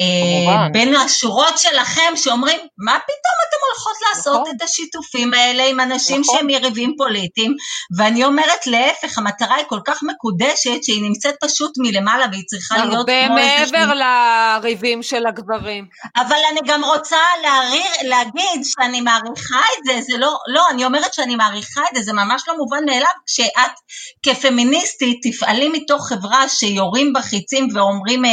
אה, 0.00 0.68
בין 0.72 0.96
השורות 0.96 1.58
שלכם 1.58 2.12
שאומרים, 2.16 2.58
מה 2.78 2.98
פתאום 3.04 3.36
אתם 3.48 3.56
הולכות 3.68 3.96
לעשות 4.08 4.40
נכון. 4.40 4.56
את 4.56 4.62
השיתופים 4.62 5.34
האלה 5.34 5.68
עם 5.68 5.80
אנשים 5.80 6.20
נכון. 6.20 6.36
שהם 6.36 6.50
יריבים 6.50 6.94
פוליטיים, 6.98 7.54
ואני 7.98 8.24
אומרת 8.24 8.66
להפך, 8.66 9.18
המטרה 9.18 9.56
היא 9.56 9.64
כל 9.68 9.80
כך 9.84 10.02
מקודשת 10.02 10.84
שהיא 10.84 11.02
נמצאת 11.02 11.34
פשוט 11.40 11.72
מלמעלה 11.78 12.26
והיא 12.30 12.44
צריכה 12.48 12.76
להיות 12.76 12.90
כמו 12.90 12.96
הרבה 12.98 13.28
מעבר 13.28 13.92
לריבים 13.94 15.02
של 15.02 15.26
הגברים. 15.26 15.86
אבל 16.16 16.36
אני 16.52 16.60
גם 16.66 16.84
רוצה 16.84 17.16
להריר, 17.42 18.08
להגיד 18.08 18.64
שאני 18.64 19.00
מעריכה 19.00 19.60
את 19.78 19.84
זה, 19.84 20.00
זה 20.12 20.18
לא, 20.18 20.36
לא, 20.46 20.64
אני 20.70 20.84
אומרת 20.84 21.14
שאני 21.14 21.36
מעריכה 21.36 21.80
את 21.90 21.96
זה, 21.96 22.02
זה 22.02 22.12
ממש 22.12 22.42
לא 22.48 22.56
מובן 22.56 22.84
מאליו, 22.86 23.12
כשאת 23.26 23.72
כפמיניסטית 24.22 25.20
תפעלי 25.22 25.68
מתוך 25.68 26.08
חברה 26.08 26.48
שיורים 26.48 27.12
בחיצים 27.12 27.68
ואומרים, 27.74 28.24
אה, 28.24 28.30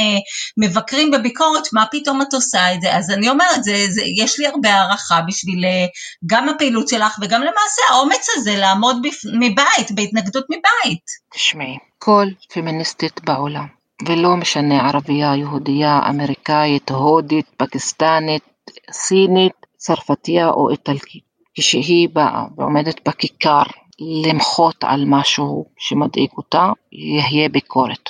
מבקרים 0.58 1.12
בביקורת, 1.12 1.68
מה 1.74 1.86
פתאום 1.92 2.22
את 2.22 2.34
עושה 2.34 2.74
את 2.74 2.82
זה? 2.82 2.96
אז 2.96 3.12
אני 3.12 3.30
אומרת, 3.30 3.64
זה, 3.64 3.86
זה, 3.90 4.02
יש 4.24 4.40
לי 4.40 4.48
הרבה 4.48 4.74
הערכה 4.74 5.22
בשביל 5.28 5.66
אה, 5.66 5.86
גם 6.26 6.50
הפעילות 6.50 6.88
שלך 6.88 7.18
וגם 7.22 7.42
למעשה 7.42 7.82
האומץ 7.90 8.28
הזה 8.36 8.56
לעמוד 8.58 9.02
בפ... 9.04 9.26
מבית, 9.40 9.92
בהתנגדות 9.92 10.46
מבית. 10.50 11.06
תשמעי, 11.34 11.78
כל 12.00 12.26
פמיניסטית 12.54 13.22
בעולם 13.24 13.75
ולא 14.08 14.36
משנה 14.36 14.88
ערבייה, 14.90 15.36
יהודייה, 15.36 16.00
אמריקאית, 16.10 16.92
הודית, 16.92 17.46
פקיסטנית, 17.58 18.44
סינית, 18.92 19.54
צרפתייה 19.78 20.50
או 20.50 20.70
איטלקית. 20.70 21.24
כשהיא 21.54 22.10
באה 22.14 22.44
ועומדת 22.58 23.08
בכיכר 23.08 23.64
למחות 24.00 24.84
על 24.84 25.04
משהו 25.08 25.66
שמדאיג 25.78 26.30
אותה, 26.38 26.72
יהיה 26.92 27.50
ביקורת. 27.50 28.10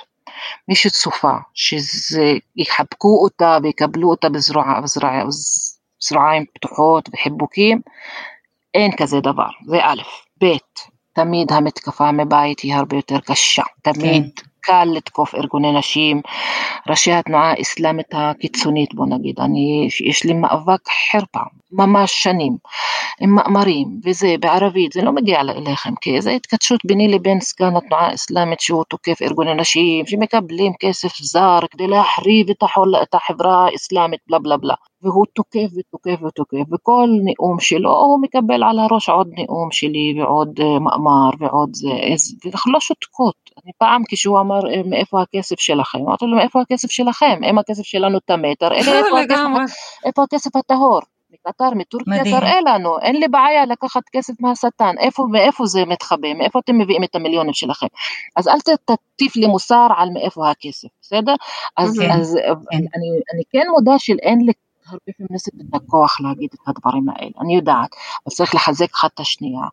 מי 0.67 0.76
שצופה 0.76 1.34
שזה 1.54 2.34
יחבקו 2.56 3.24
אותה 3.24 3.58
ויקבלו 3.63 4.10
אותה 4.10 4.30
בזרוע, 4.30 4.80
בזרוע, 4.82 6.32
פתוחות 6.54 7.10
וחיבוקים, 7.13 7.82
אין 8.74 8.91
כזה 8.98 9.19
דבר, 9.19 9.50
זה 9.65 9.78
א', 9.82 10.02
ב', 10.43 10.45
תמיד 11.13 11.52
המתקפה 11.52 12.12
מבית 12.12 12.60
היא 12.60 12.76
הרבה 12.76 12.95
יותר 12.95 13.19
קשה, 13.19 13.63
תמיד 13.82 14.24
כן. 14.36 14.41
קל 14.65 14.86
לתקוף 14.93 15.36
ארגוני 15.36 15.71
נשים, 15.71 16.21
ראשי 16.89 17.12
התנועה 17.12 17.51
האסלאמית 17.51 18.08
הקיצונית 18.13 18.93
בוא 18.93 19.06
נגיד, 19.06 19.39
אני, 19.39 19.88
יש 20.10 20.23
לי 20.23 20.34
מאבק 20.34 20.80
חרפה, 21.12 21.39
ממש 21.71 22.23
שנים, 22.23 22.58
עם 23.19 23.36
מאמרים 23.36 23.88
וזה 24.06 24.36
בערבית, 24.39 24.91
זה 24.93 25.01
לא 25.01 25.12
מגיע 25.12 25.39
אליכם, 25.39 25.95
כי 26.01 26.21
זה 26.21 26.32
התכתשות 26.32 26.80
ביני 26.86 27.08
לבין 27.08 27.39
סגן 27.41 27.75
התנועה 27.75 28.08
האסלאמית 28.08 28.60
שהוא 28.60 28.84
תוקף 28.89 29.21
ארגוני 29.21 29.54
נשים 29.54 30.06
שמקבלים 30.06 30.73
כסף 30.80 31.17
זר 31.21 31.60
כדי 31.71 31.88
להחריב 31.88 32.49
את, 32.49 32.63
החול, 32.63 32.95
את 33.04 33.15
החברה 33.15 33.67
האסלאמית 33.67 34.19
בלה 34.30 34.39
בלה 34.39 34.58
בלה. 34.58 34.75
והוא 35.01 35.25
תוקף 35.34 35.69
ותוקף 35.78 36.23
ותוקף, 36.23 36.73
וכל 36.73 37.08
נאום 37.23 37.60
שלו 37.60 37.91
הוא 37.91 38.21
מקבל 38.21 38.63
על 38.63 38.80
הראש 38.80 39.10
עוד 39.10 39.28
נאום 39.38 39.71
שלי 39.71 40.13
ועוד 40.17 40.60
uh, 40.60 40.80
מאמר 40.80 41.30
ועוד 41.39 41.69
זה, 41.73 41.89
ואנחנו 42.45 42.71
לא 42.71 42.80
שותקות. 42.80 43.36
אני 43.63 43.72
פעם 43.78 44.02
כשהוא 44.08 44.39
אמר 44.39 44.60
אה, 44.70 44.82
מאיפה 44.86 45.22
הכסף 45.22 45.60
שלכם, 45.60 45.98
אמרתי 46.00 46.26
לו 46.26 46.38
מאיפה 46.38 46.62
הכסף 46.62 46.91
שלכם, 46.91 47.44
אם 47.50 47.58
הכסף 47.58 47.84
שלנו 47.84 48.20
טמא, 48.20 48.54
תראה 48.60 48.82
לי 48.82 48.94
איפה, 48.94 49.20
הכסף, 49.20 49.76
איפה 50.06 50.24
הכסף 50.24 50.56
הטהור. 50.56 51.00
מקטר, 51.48 51.70
מטורקיה, 51.76 52.24
תראה 52.24 52.62
לנו, 52.65 53.00
אין 53.00 53.15
לי 53.15 53.28
בעיה 53.28 53.65
לקחת 53.65 54.02
כסף 54.12 54.34
מהשטן, 54.39 54.96
איפה, 55.00 55.26
מאיפה 55.32 55.65
זה 55.65 55.86
מתחבא, 55.86 56.34
מאיפה 56.34 56.60
אתם 56.60 56.78
מביאים 56.78 57.04
את 57.04 57.15
המיליונים 57.15 57.54
שלכם. 57.54 57.88
אז 58.36 58.48
אל 58.48 58.58
תטיף 58.86 59.36
לי 59.36 59.48
מוסר 59.48 59.88
על 59.98 60.10
מאיפה 60.13 60.50
הכסף, 60.50 60.88
בסדר? 61.02 61.36
אז, 61.78 62.00
okay. 62.00 62.13
אז 62.13 62.36
okay. 62.36 62.76
אני, 62.76 63.10
אני 63.34 63.44
כן 63.52 63.68
מודה 63.72 64.00
שאין 64.00 64.41
לי 64.41 64.52
הרבה 64.88 65.12
פמיניסטית 65.17 65.54
את 65.54 65.76
הכוח 65.76 66.21
להגיד 66.21 66.50
את 66.54 66.60
הדברים 66.67 67.10
האלה, 67.10 67.32
אני 67.41 67.56
יודעת, 67.56 67.95
אבל 68.26 68.36
צריך 68.36 68.56
לחזק 68.56 68.93
אחת 68.93 69.12
את 69.13 69.19
השנייה. 69.19 69.63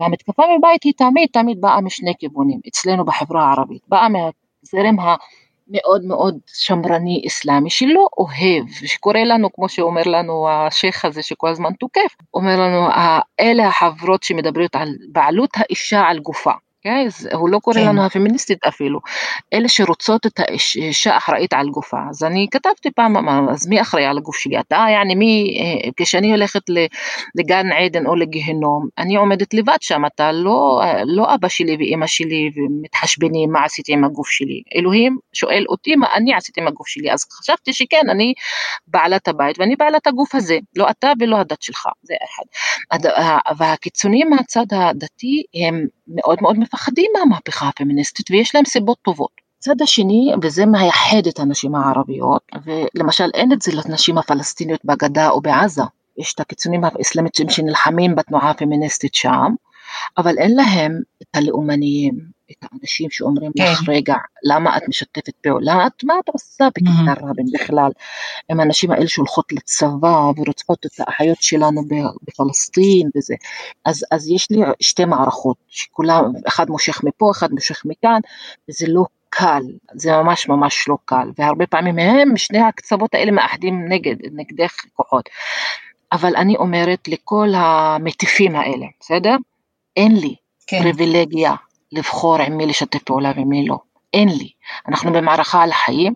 והמתקפה 0.00 0.42
מבית 0.58 0.82
היא 0.82 0.92
תמיד 0.96 1.28
תמיד 1.32 1.60
באה 1.60 1.80
משני 1.80 2.12
כיוונים, 2.18 2.60
אצלנו 2.68 3.04
בחברה 3.04 3.44
הערבית, 3.44 3.82
באה 3.88 4.08
מהזרם 4.08 4.96
המאוד 5.00 6.04
מאוד 6.04 6.38
שמרני 6.46 7.22
אסלאמי 7.26 7.70
שלא 7.70 8.06
אוהב, 8.18 8.68
שקורא 8.86 9.18
לנו 9.18 9.52
כמו 9.52 9.68
שאומר 9.68 10.02
לנו 10.06 10.48
השייח 10.48 11.04
הזה 11.04 11.22
שכל 11.22 11.48
הזמן 11.48 11.72
תוקף, 11.72 12.16
אומר 12.34 12.56
לנו 12.60 12.88
אלה 13.40 13.68
החברות 13.68 14.22
שמדברות 14.22 14.76
על 14.76 14.88
בעלות 15.12 15.50
האישה 15.56 16.00
על 16.00 16.18
גופה, 16.18 16.52
כן? 16.82 17.06
הוא 17.32 17.48
לא 17.48 17.58
קורא 17.58 17.74
כן. 17.74 17.86
לנו 17.86 18.06
הפמיניסטית 18.06 18.64
אפילו, 18.68 19.00
אלה 19.52 19.68
שרוצות 19.68 20.26
את 20.26 20.40
האישה 20.40 21.16
אחראית 21.16 21.52
על 21.52 21.68
גופה. 21.70 21.98
אז 22.10 22.24
אני 22.24 22.46
כתבתי 22.50 22.90
פעם, 22.90 23.28
אז 23.28 23.68
מי 23.68 23.80
אחראי 23.80 24.04
על 24.04 24.18
הגוף 24.18 24.36
שלי? 24.36 24.60
אתה, 24.60 24.86
יעני 24.90 25.14
מי, 25.14 25.58
אה, 25.60 25.90
כשאני 25.96 26.30
הולכת 26.30 26.62
לגן 27.34 27.72
עדן 27.72 28.06
או 28.06 28.16
לגיהנום, 28.16 28.88
אני 28.98 29.16
עומדת 29.16 29.54
לבד 29.54 29.76
שם, 29.80 30.06
אתה 30.06 30.32
לא, 30.32 30.82
לא 31.04 31.34
אבא 31.34 31.48
שלי 31.48 31.76
ואימא 31.76 32.06
שלי 32.06 32.50
ומתחשבנים 32.56 33.52
מה 33.52 33.64
עשיתי 33.64 33.92
עם 33.92 34.04
הגוף 34.04 34.28
שלי. 34.28 34.62
אלוהים 34.76 35.18
שואל 35.32 35.64
אותי 35.68 35.96
מה 35.96 36.06
אני 36.14 36.34
עשיתי 36.34 36.60
עם 36.60 36.66
הגוף 36.66 36.88
שלי, 36.88 37.12
אז 37.12 37.24
חשבתי 37.32 37.72
שכן, 37.72 38.10
אני 38.10 38.34
בעלת 38.86 39.28
הבית 39.28 39.58
ואני 39.58 39.76
בעלת 39.76 40.06
הגוף 40.06 40.34
הזה, 40.34 40.58
לא 40.76 40.90
אתה 40.90 41.12
ולא 41.20 41.36
הדת 41.36 41.62
שלך, 41.62 41.88
זה 42.02 42.14
אחד. 42.24 42.44
והקיצונים 43.58 44.30
מהצד 44.30 44.66
הדתי 44.72 45.42
הם 45.54 45.86
מאוד 46.14 46.38
מאוד 46.42 46.58
מפחדים 46.58 47.10
מהמהפכה 47.18 47.68
הפמיניסטית 47.68 48.30
ויש 48.30 48.54
להם 48.54 48.64
סיבות 48.64 48.98
טובות. 49.02 49.30
הצד 49.58 49.82
השני, 49.82 50.32
וזה 50.42 50.66
מייחד 50.66 51.26
את 51.28 51.38
הנשים 51.38 51.74
הערביות, 51.74 52.42
ולמשל 52.64 53.30
אין 53.34 53.52
את 53.52 53.62
זה 53.62 53.72
לנשים 53.72 54.18
הפלסטיניות 54.18 54.80
בגדה 54.84 55.30
או 55.30 55.40
בעזה, 55.40 55.82
יש 56.18 56.34
את 56.34 56.40
הקיצונים 56.40 56.84
האסלאמית 56.84 57.34
שנלחמים 57.48 58.14
בתנועה 58.14 58.50
הפמיניסטית 58.50 59.14
שם, 59.14 59.54
אבל 60.18 60.38
אין 60.38 60.56
להם 60.56 61.00
את 61.22 61.36
הלאומניים, 61.36 62.14
את 62.50 62.56
האנשים 62.62 63.10
שאומרים 63.10 63.52
כן. 63.58 63.64
לך, 63.64 63.88
רגע, 63.88 64.14
למה 64.44 64.76
את 64.76 64.82
משתפת 64.88 65.34
פעולה? 65.42 65.86
את, 65.86 66.04
מה 66.04 66.14
את 66.24 66.28
עושה 66.28 66.68
בכיכר 66.76 67.22
mm-hmm. 67.22 67.30
רבין 67.30 67.46
בכלל? 67.54 67.90
הם 68.50 68.60
האנשים 68.60 68.90
האלה 68.90 69.08
שהולכות 69.08 69.52
לצבא 69.52 70.30
ורוצחות 70.36 70.86
את 70.86 70.90
האחיות 71.00 71.42
שלנו 71.42 71.82
בפלסטין 72.22 73.10
וזה. 73.16 73.34
אז, 73.84 74.04
אז 74.10 74.28
יש 74.28 74.50
לי 74.50 74.58
שתי 74.80 75.04
מערכות, 75.04 75.56
שכולם, 75.68 76.24
אחד 76.48 76.70
מושך 76.70 77.04
מפה, 77.04 77.30
אחד 77.30 77.52
מושך 77.52 77.82
מכאן, 77.84 78.20
וזה 78.68 78.86
לא 78.88 79.04
קל, 79.30 79.62
זה 79.94 80.12
ממש 80.12 80.48
ממש 80.48 80.88
לא 80.88 80.96
קל, 81.04 81.30
והרבה 81.38 81.66
פעמים 81.66 81.98
הם, 81.98 82.36
שני 82.36 82.58
הקצוות 82.58 83.14
האלה 83.14 83.30
מאחדים 83.30 83.88
נגד, 83.88 84.16
נגדך 84.32 84.72
כוחות. 84.92 85.28
אבל 86.12 86.36
אני 86.36 86.56
אומרת 86.56 87.08
לכל 87.08 87.48
המטיפים 87.54 88.56
האלה, 88.56 88.86
בסדר? 89.00 89.36
אין 89.96 90.16
לי 90.16 90.34
כן. 90.66 90.82
פריבילגיה 90.82 91.54
לבחור 91.92 92.36
עם 92.36 92.56
מי 92.56 92.66
לשתף 92.66 93.02
פעולה 93.02 93.32
ועם 93.36 93.48
מי 93.48 93.66
לא. 93.66 93.78
אין 94.14 94.28
לי. 94.28 94.50
אנחנו 94.88 95.12
במערכה 95.12 95.62
על 95.62 95.70
החיים, 95.70 96.14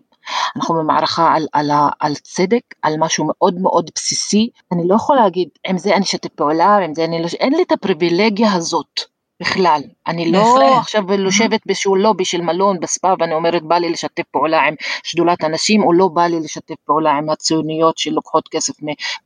אנחנו 0.55 0.75
במערכה 0.75 1.33
על, 1.33 1.47
על, 1.53 1.71
על 1.99 2.15
צדק, 2.15 2.61
על 2.81 2.93
משהו 2.99 3.25
מאוד 3.27 3.55
מאוד 3.59 3.89
בסיסי. 3.95 4.49
אני 4.71 4.87
לא 4.87 4.95
יכולה 4.95 5.23
להגיד, 5.23 5.49
עם 5.67 5.77
זה 5.77 5.95
אני 5.95 6.03
אשתף 6.03 6.29
פעולה, 6.29 6.77
עם 6.77 6.95
זה 6.95 7.05
אני 7.05 7.21
לא... 7.21 7.27
אין 7.39 7.53
לי 7.53 7.63
את 7.63 7.71
הפריבילגיה 7.71 8.53
הזאת. 8.53 8.99
בכלל. 9.39 9.81
אני 10.07 10.31
לא 10.31 10.77
עכשיו 10.77 11.03
יושבת 11.13 11.61
באיזשהו 11.65 11.95
לובי 11.95 12.25
של 12.25 12.41
מלון 12.41 12.79
בספא 12.79 13.15
ואני 13.19 13.33
אומרת 13.33 13.63
בא 13.63 13.77
לי 13.77 13.89
לשתף 13.89 14.23
פעולה 14.31 14.61
עם 14.61 14.75
שדולת 15.03 15.43
הנשים 15.43 15.83
או 15.83 15.93
לא 15.93 16.07
בא 16.07 16.27
לי 16.27 16.39
לשתף 16.39 16.75
פעולה 16.85 17.11
עם 17.11 17.29
הציוניות 17.29 17.97
שלוקחות 17.97 18.47
כסף 18.47 18.73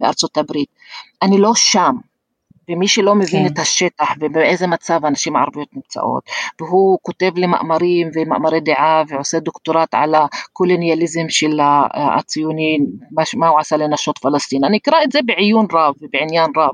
מארצות 0.02 0.38
הברית. 0.38 0.70
אני 1.22 1.38
לא 1.38 1.52
שם. 1.56 1.95
ומי 2.70 2.88
שלא 2.88 3.15
מבין 3.15 3.47
כן. 3.47 3.53
את 3.53 3.59
השטח 3.59 4.09
ובאיזה 4.20 4.67
מצב 4.67 5.05
הנשים 5.05 5.36
הערביות 5.36 5.67
נמצאות, 5.74 6.24
והוא 6.61 6.97
כותב 7.01 7.32
לי 7.36 7.47
מאמרים 7.47 8.09
ומאמרי 8.15 8.59
דעה 8.59 9.03
ועושה 9.07 9.39
דוקטורט 9.39 9.93
על 9.93 10.15
הקולוניאליזם 10.15 11.30
של 11.30 11.59
הציוני, 11.93 12.78
מה 13.36 13.47
הוא 13.47 13.59
עשה 13.59 13.78
לנשות 13.78 14.17
פלסטין. 14.17 14.63
אני 14.63 14.78
אקרא 14.78 15.03
את 15.03 15.11
זה 15.11 15.20
בעיון 15.26 15.65
רב 15.74 15.93
ובעניין 16.01 16.51
רב, 16.57 16.74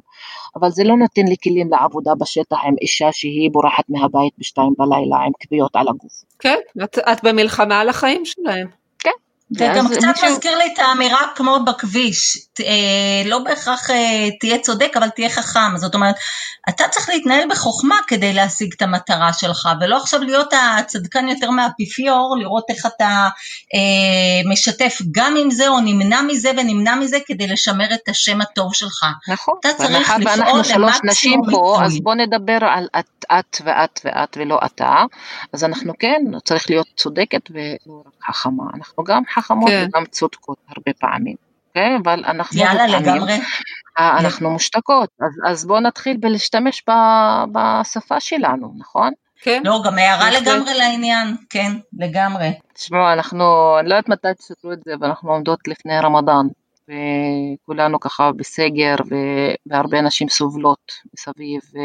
אבל 0.55 0.69
זה 0.69 0.83
לא 0.83 0.97
נותן 0.97 1.25
לי 1.27 1.35
כלים 1.43 1.69
לעבודה 1.71 2.11
בשטח 2.19 2.57
עם 2.65 2.73
אישה 2.81 3.11
שהיא 3.11 3.51
בורחת 3.51 3.83
מהבית 3.89 4.33
בשתיים 4.37 4.73
בלילה 4.77 5.17
עם 5.25 5.31
כוויות 5.43 5.75
על 5.75 5.87
הגוף. 5.87 6.23
כן, 6.39 6.57
את, 6.83 6.99
את 6.99 7.23
במלחמה 7.23 7.79
על 7.79 7.89
החיים 7.89 8.25
שלהם. 8.25 8.84
זה 9.49 9.73
גם 9.75 9.87
קצת 9.87 10.07
מישהו... 10.07 10.31
מזכיר 10.31 10.57
לי 10.57 10.73
את 10.73 10.79
האמירה 10.79 11.21
כמו 11.35 11.59
בכביש, 11.65 12.37
אה, 12.59 13.21
לא 13.25 13.39
בהכרח 13.39 13.89
אה, 13.89 14.29
תהיה 14.39 14.59
צודק 14.59 14.91
אבל 14.95 15.09
תהיה 15.09 15.29
חכם, 15.29 15.77
זאת 15.77 15.95
אומרת, 15.95 16.15
אתה 16.69 16.83
צריך 16.91 17.09
להתנהל 17.09 17.49
בחוכמה 17.49 17.95
כדי 18.07 18.33
להשיג 18.33 18.73
את 18.77 18.81
המטרה 18.81 19.33
שלך, 19.33 19.69
ולא 19.81 19.97
עכשיו 19.97 20.19
להיות 20.19 20.53
הצדקן 20.77 21.27
יותר 21.27 21.49
מהאפיפיור, 21.49 22.35
לראות 22.39 22.63
איך 22.69 22.85
אתה 22.85 23.29
אה, 23.75 24.51
משתף 24.51 24.97
גם 25.11 25.35
עם 25.37 25.51
זה 25.51 25.67
או 25.67 25.79
נמנע 25.79 26.21
מזה 26.21 26.51
ונמנע 26.57 26.95
מזה 26.95 27.17
כדי 27.25 27.47
לשמר 27.47 27.93
את 27.93 28.09
השם 28.09 28.41
הטוב 28.41 28.73
שלך. 28.73 29.05
נכון, 29.27 29.55
אתה 29.59 29.69
צריך 29.77 30.13
לפעול 30.19 30.63
שלוש 30.63 30.97
נשים 31.03 31.41
פה, 31.51 31.79
אז 31.83 31.99
בוא 32.03 32.15
נדבר 32.15 32.57
על 32.61 32.87
את, 32.99 33.25
את 33.39 33.61
ואת 33.65 33.99
ואת 34.05 34.37
ולא 34.39 34.59
אתה, 34.65 35.03
אז 35.53 35.63
אנחנו 35.63 35.93
כן, 35.99 36.21
צריך 36.43 36.69
להיות 36.69 36.87
צודקת 36.95 37.41
ולא 37.49 38.03
רק 38.05 38.35
חכמה, 38.35 38.63
אנחנו 38.73 39.03
גם 39.03 39.23
חכמות 39.35 39.69
כן. 39.69 39.87
וגם 39.89 40.05
צודקות 40.05 40.57
הרבה 40.69 40.93
פעמים. 40.99 41.35
כן, 41.73 41.97
אבל 42.03 42.23
אנחנו 42.25 42.59
יאללה, 42.59 42.87
לגמרי. 42.87 43.33
אה, 43.99 44.19
אנחנו 44.19 44.49
מושתקות, 44.49 45.09
אז, 45.21 45.51
אז 45.51 45.65
בואו 45.65 45.79
נתחיל 45.79 46.17
בלהשתמש 46.17 46.83
ב, 46.89 46.91
בשפה 47.51 48.19
שלנו, 48.19 48.73
נכון? 48.77 49.13
כן. 49.41 49.61
לא, 49.65 49.81
גם 49.85 49.97
הערה 49.97 50.31
לגמרי 50.31 50.73
לעניין, 50.73 51.35
כן, 51.49 51.71
לגמרי. 51.99 52.49
תשמעו, 52.73 53.13
אנחנו, 53.13 53.75
אני 53.79 53.89
לא 53.89 53.95
יודעת 53.95 54.09
מתי 54.09 54.27
תסתכלו 54.37 54.73
את 54.73 54.79
זה, 54.85 54.93
אבל 54.93 55.07
אנחנו 55.07 55.31
עומדות 55.31 55.59
לפני 55.67 55.99
רמדאן, 55.99 56.47
וכולנו 56.89 57.99
ככה 57.99 58.31
בסגר, 58.31 58.95
והרבה 59.65 60.01
נשים 60.01 60.29
סובלות 60.29 60.91
מסביב, 61.13 61.61
ו, 61.73 61.79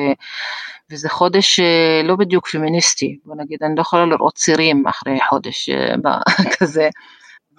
וזה 0.91 1.09
חודש 1.09 1.61
אה, 1.61 2.01
לא 2.05 2.17
בדיוק 2.17 2.49
פמיניסטי, 2.49 3.19
בוא 3.25 3.35
נגיד, 3.37 3.59
אני 3.63 3.75
לא 3.77 3.81
יכולה 3.81 4.07
לראות 4.07 4.35
צירים 4.35 4.87
אחרי 4.87 5.19
חודש 5.29 5.69
אה, 5.69 6.19
כזה. 6.59 6.89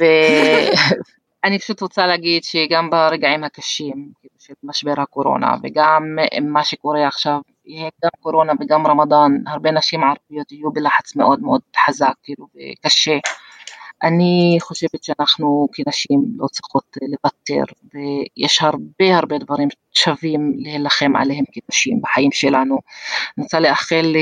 ואני 1.43 1.59
פשוט 1.59 1.81
רוצה 1.81 2.07
להגיד 2.07 2.43
שגם 2.43 2.89
ברגעים 2.89 3.43
הקשים 3.43 4.11
כאילו, 4.19 4.35
של 4.39 4.53
משבר 4.63 4.93
הקורונה 4.97 5.55
וגם 5.63 6.15
מה 6.41 6.63
שקורה 6.63 7.07
עכשיו, 7.07 7.39
גם 8.03 8.09
קורונה 8.19 8.53
וגם 8.59 8.87
רמדאן, 8.87 9.31
הרבה 9.47 9.71
נשים 9.71 10.01
ערביות 10.03 10.51
יהיו 10.51 10.71
בלחץ 10.71 11.15
מאוד 11.15 11.41
מאוד 11.41 11.61
חזק 11.85 12.13
כאילו 12.23 12.47
וקשה. 12.55 13.17
אני 14.03 14.57
חושבת 14.61 15.03
שאנחנו 15.03 15.67
כנשים 15.73 16.23
לא 16.37 16.47
צריכות 16.47 16.97
לוותר 17.01 17.73
ויש 17.93 18.61
הרבה 18.61 19.17
הרבה 19.17 19.37
דברים 19.37 19.67
שווים 19.93 20.53
להילחם 20.57 21.15
עליהם 21.15 21.43
כנשים 21.51 22.01
בחיים 22.01 22.31
שלנו. 22.31 22.77
אני 23.37 23.43
רוצה 23.43 23.59
לאחל 23.59 24.15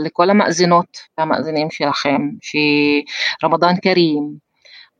לכל 0.00 0.30
המאזינות 0.30 0.98
והמאזינים 1.18 1.70
שלכם 1.70 2.22
שרמדאן 3.40 3.74
כרים, 3.82 4.47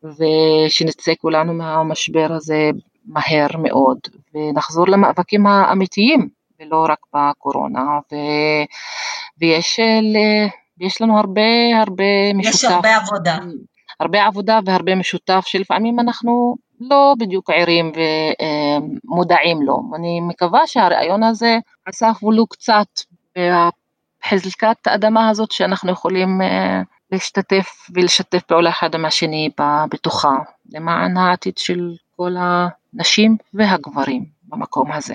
ושנצא 0.05 1.12
כולנו 1.20 1.55
מהמשבר 1.55 2.28
הזה 2.30 2.70
מהר 3.07 3.46
מאוד 3.59 3.99
ונחזור 4.34 4.88
למאבקים 4.88 5.46
האמיתיים 5.46 6.28
ולא 6.61 6.86
רק 6.88 6.99
בקורונה 7.14 7.99
ו... 8.12 8.16
ויש 9.40 9.80
ל... 10.03 10.16
יש 10.80 11.03
לנו 11.03 11.18
הרבה 11.18 11.42
הרבה 11.80 12.34
משותף. 12.34 12.55
יש 12.55 12.64
הרבה 12.64 12.96
עבודה. 12.96 13.38
הרבה 14.01 14.26
עבודה 14.26 14.59
והרבה 14.64 14.94
משותף 14.94 15.44
שלפעמים 15.46 16.01
אנחנו 16.01 16.57
לא 16.80 17.14
בדיוק 17.18 17.51
ערים 17.51 17.92
ומודעים 19.05 19.62
לו. 19.62 19.82
אני 19.94 20.20
מקווה 20.20 20.66
שהרעיון 20.66 21.22
הזה 21.22 21.59
עשה 21.86 22.11
ולו 22.22 22.46
קצת 22.46 22.86
בחזקת 23.36 24.86
האדמה 24.86 25.28
הזאת 25.28 25.53
שאנחנו 25.53 25.92
יכולים 25.92 26.42
אה, 26.42 26.82
להשתתף 27.12 27.68
ולשתף 27.94 28.42
פעולה 28.42 28.70
אחד 28.70 28.94
עם 28.94 29.04
השני 29.04 29.50
בתוכה, 29.90 30.34
למען 30.72 31.16
העתיד 31.16 31.59
של 31.59 31.90
כל 32.16 32.34
הנשים 32.38 33.36
והגברים 33.54 34.24
במקום 34.48 34.92
הזה. 34.92 35.14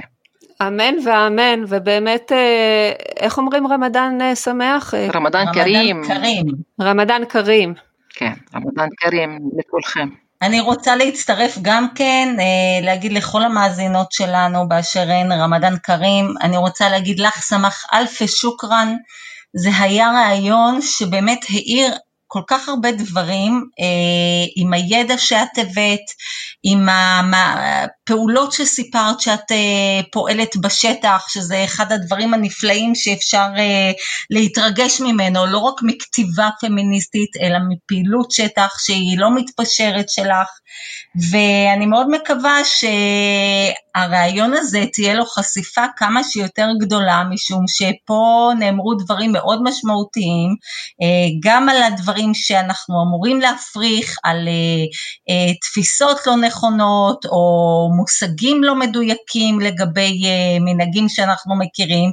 אמן 0.67 0.95
ואמן, 1.05 1.63
ובאמת, 1.67 2.31
אה, 2.31 2.91
איך 3.19 3.37
אומרים 3.37 3.67
רמדאן 3.67 4.21
אה, 4.21 4.35
שמח? 4.35 4.93
אה, 4.93 5.07
רמדאן 5.15 5.45
כרים. 5.53 6.01
רמדאן 6.81 7.25
כרים. 7.29 7.73
כן, 8.09 8.33
רמדאן 8.55 8.87
כרים 8.97 9.39
לכולכם. 9.57 10.09
אני 10.41 10.59
רוצה 10.61 10.95
להצטרף 10.95 11.57
גם 11.61 11.87
כן, 11.95 12.35
להגיד 12.81 13.13
לכל 13.13 13.43
המאזינות 13.43 14.11
שלנו 14.11 14.67
באשר 14.67 15.11
הן 15.11 15.31
רמדאן 15.31 15.73
כרים, 15.83 16.33
אני 16.41 16.57
רוצה 16.57 16.89
להגיד 16.89 17.19
לך 17.19 17.37
סמך 17.39 17.85
אלפי 17.93 18.27
שוקרן. 18.27 18.95
זה 19.55 19.69
היה 19.79 20.11
רעיון 20.11 20.81
שבאמת 20.81 21.39
האיר 21.49 21.93
כל 22.27 22.41
כך 22.47 22.69
הרבה 22.69 22.91
דברים 22.91 23.63
אה, 23.79 24.45
עם 24.55 24.73
הידע 24.73 25.17
שאת 25.17 25.57
הבאת, 25.57 26.05
עם 26.65 26.87
הפעולות 27.33 28.51
שסיפרת 28.51 29.19
שאת 29.19 29.51
אה, 29.51 30.01
פועלת 30.11 30.57
בשטח, 30.57 31.25
שזה 31.29 31.63
אחד 31.63 31.91
הדברים 31.91 32.33
הנפלאים 32.33 32.95
שאפשר 32.95 33.47
אה, 33.57 33.91
להתרגש 34.29 35.01
ממנו, 35.01 35.45
לא 35.45 35.57
רק 35.57 35.81
מכתיבה 35.83 36.49
פמיניסטית, 36.61 37.29
אלא 37.41 37.57
מפעילות 37.69 38.31
שטח 38.31 38.75
שהיא 38.79 39.17
לא 39.17 39.35
מתפשרת 39.35 40.09
שלך, 40.09 40.47
ואני 41.31 41.85
מאוד 41.85 42.07
מקווה 42.09 42.57
שהרעיון 43.95 44.53
הזה 44.53 44.83
תהיה 44.93 45.13
לו 45.13 45.25
חשיפה 45.25 45.85
כמה 45.97 46.23
שיותר 46.23 46.67
גדולה, 46.81 47.23
משום 47.29 47.65
שפה 47.67 48.51
נאמרו 48.59 48.93
דברים 48.93 49.31
מאוד 49.31 49.63
משמעותיים, 49.63 50.55
גם 51.43 51.69
על 51.69 51.83
הדברים 51.83 52.33
שאנחנו 52.33 52.95
אמורים 53.03 53.41
להפריך, 53.41 54.15
על 54.23 54.47
תפיסות 55.61 56.27
לא 56.27 56.37
נכונות, 56.53 57.25
או 57.25 57.89
מושגים 57.95 58.63
לא 58.63 58.75
מדויקים 58.75 59.59
לגבי 59.59 60.21
מנהגים 60.61 61.09
שאנחנו 61.09 61.55
מכירים, 61.59 62.11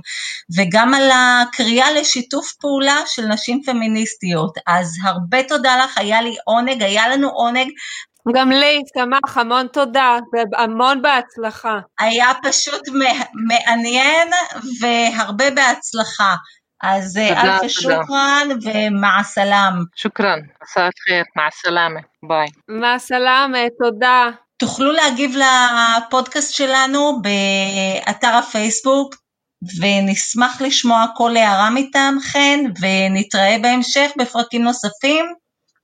וגם 0.57 0.95
על 0.95 1.11
הקריאה 1.14 1.93
לשיתוף 1.93 2.53
פעולה 2.61 2.97
של 3.07 3.26
נשים 3.26 3.62
פמיניסטיות. 3.66 4.59
אז 4.66 4.97
הרבה 5.05 5.43
תודה 5.43 5.84
לך, 5.84 5.99
היה 5.99 6.22
לי 6.22 6.36
עונג, 6.45 6.82
היה 6.82 7.09
לנו 7.09 7.28
עונג, 7.28 7.70
גם 8.34 8.51
לי, 8.51 8.80
תמך, 8.95 9.36
המון 9.36 9.66
תודה, 9.72 10.18
והמון 10.32 11.03
בהצלחה. 11.03 11.78
היה 11.99 12.28
פשוט 12.43 12.80
מעניין 13.49 14.28
והרבה 14.80 15.51
בהצלחה. 15.51 16.34
אז 16.83 17.16
ألف 17.16 17.71
شكرا 17.71 18.49
ו 18.62 18.83
مع 18.83 19.23
السلامة. 19.23 19.75
شكرا, 19.97 20.39
مساء 20.62 20.93
الخير, 21.05 21.25
مع 21.37 21.51
السلامة, 21.51 22.01
ביי. 22.28 22.47
مع 22.68 22.99
السلامة, 22.99 23.59
תודה. 23.78 24.28
תוכלו 24.57 24.93
להגיב 24.93 25.35
לפודקאסט 25.37 26.55
שלנו 26.55 27.22
באתר 27.22 28.35
הפייסבוק, 28.35 29.14
ונשמח 29.81 30.62
לשמוע 30.62 31.07
כל 31.16 31.37
הערה 31.37 31.70
מטעמכן, 31.70 32.61
ונתראה 32.81 33.57
בהמשך 33.62 34.11
בפרקים 34.18 34.62
נוספים. 34.62 35.26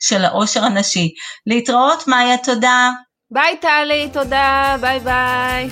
של 0.01 0.24
העושר 0.24 0.64
הנשי. 0.64 1.14
להתראות, 1.47 2.09
מאיה, 2.09 2.38
תודה. 2.38 2.90
ביי 3.30 3.57
טלי, 3.57 4.09
תודה, 4.12 4.76
ביי 4.80 5.01
ביי. 5.01 5.68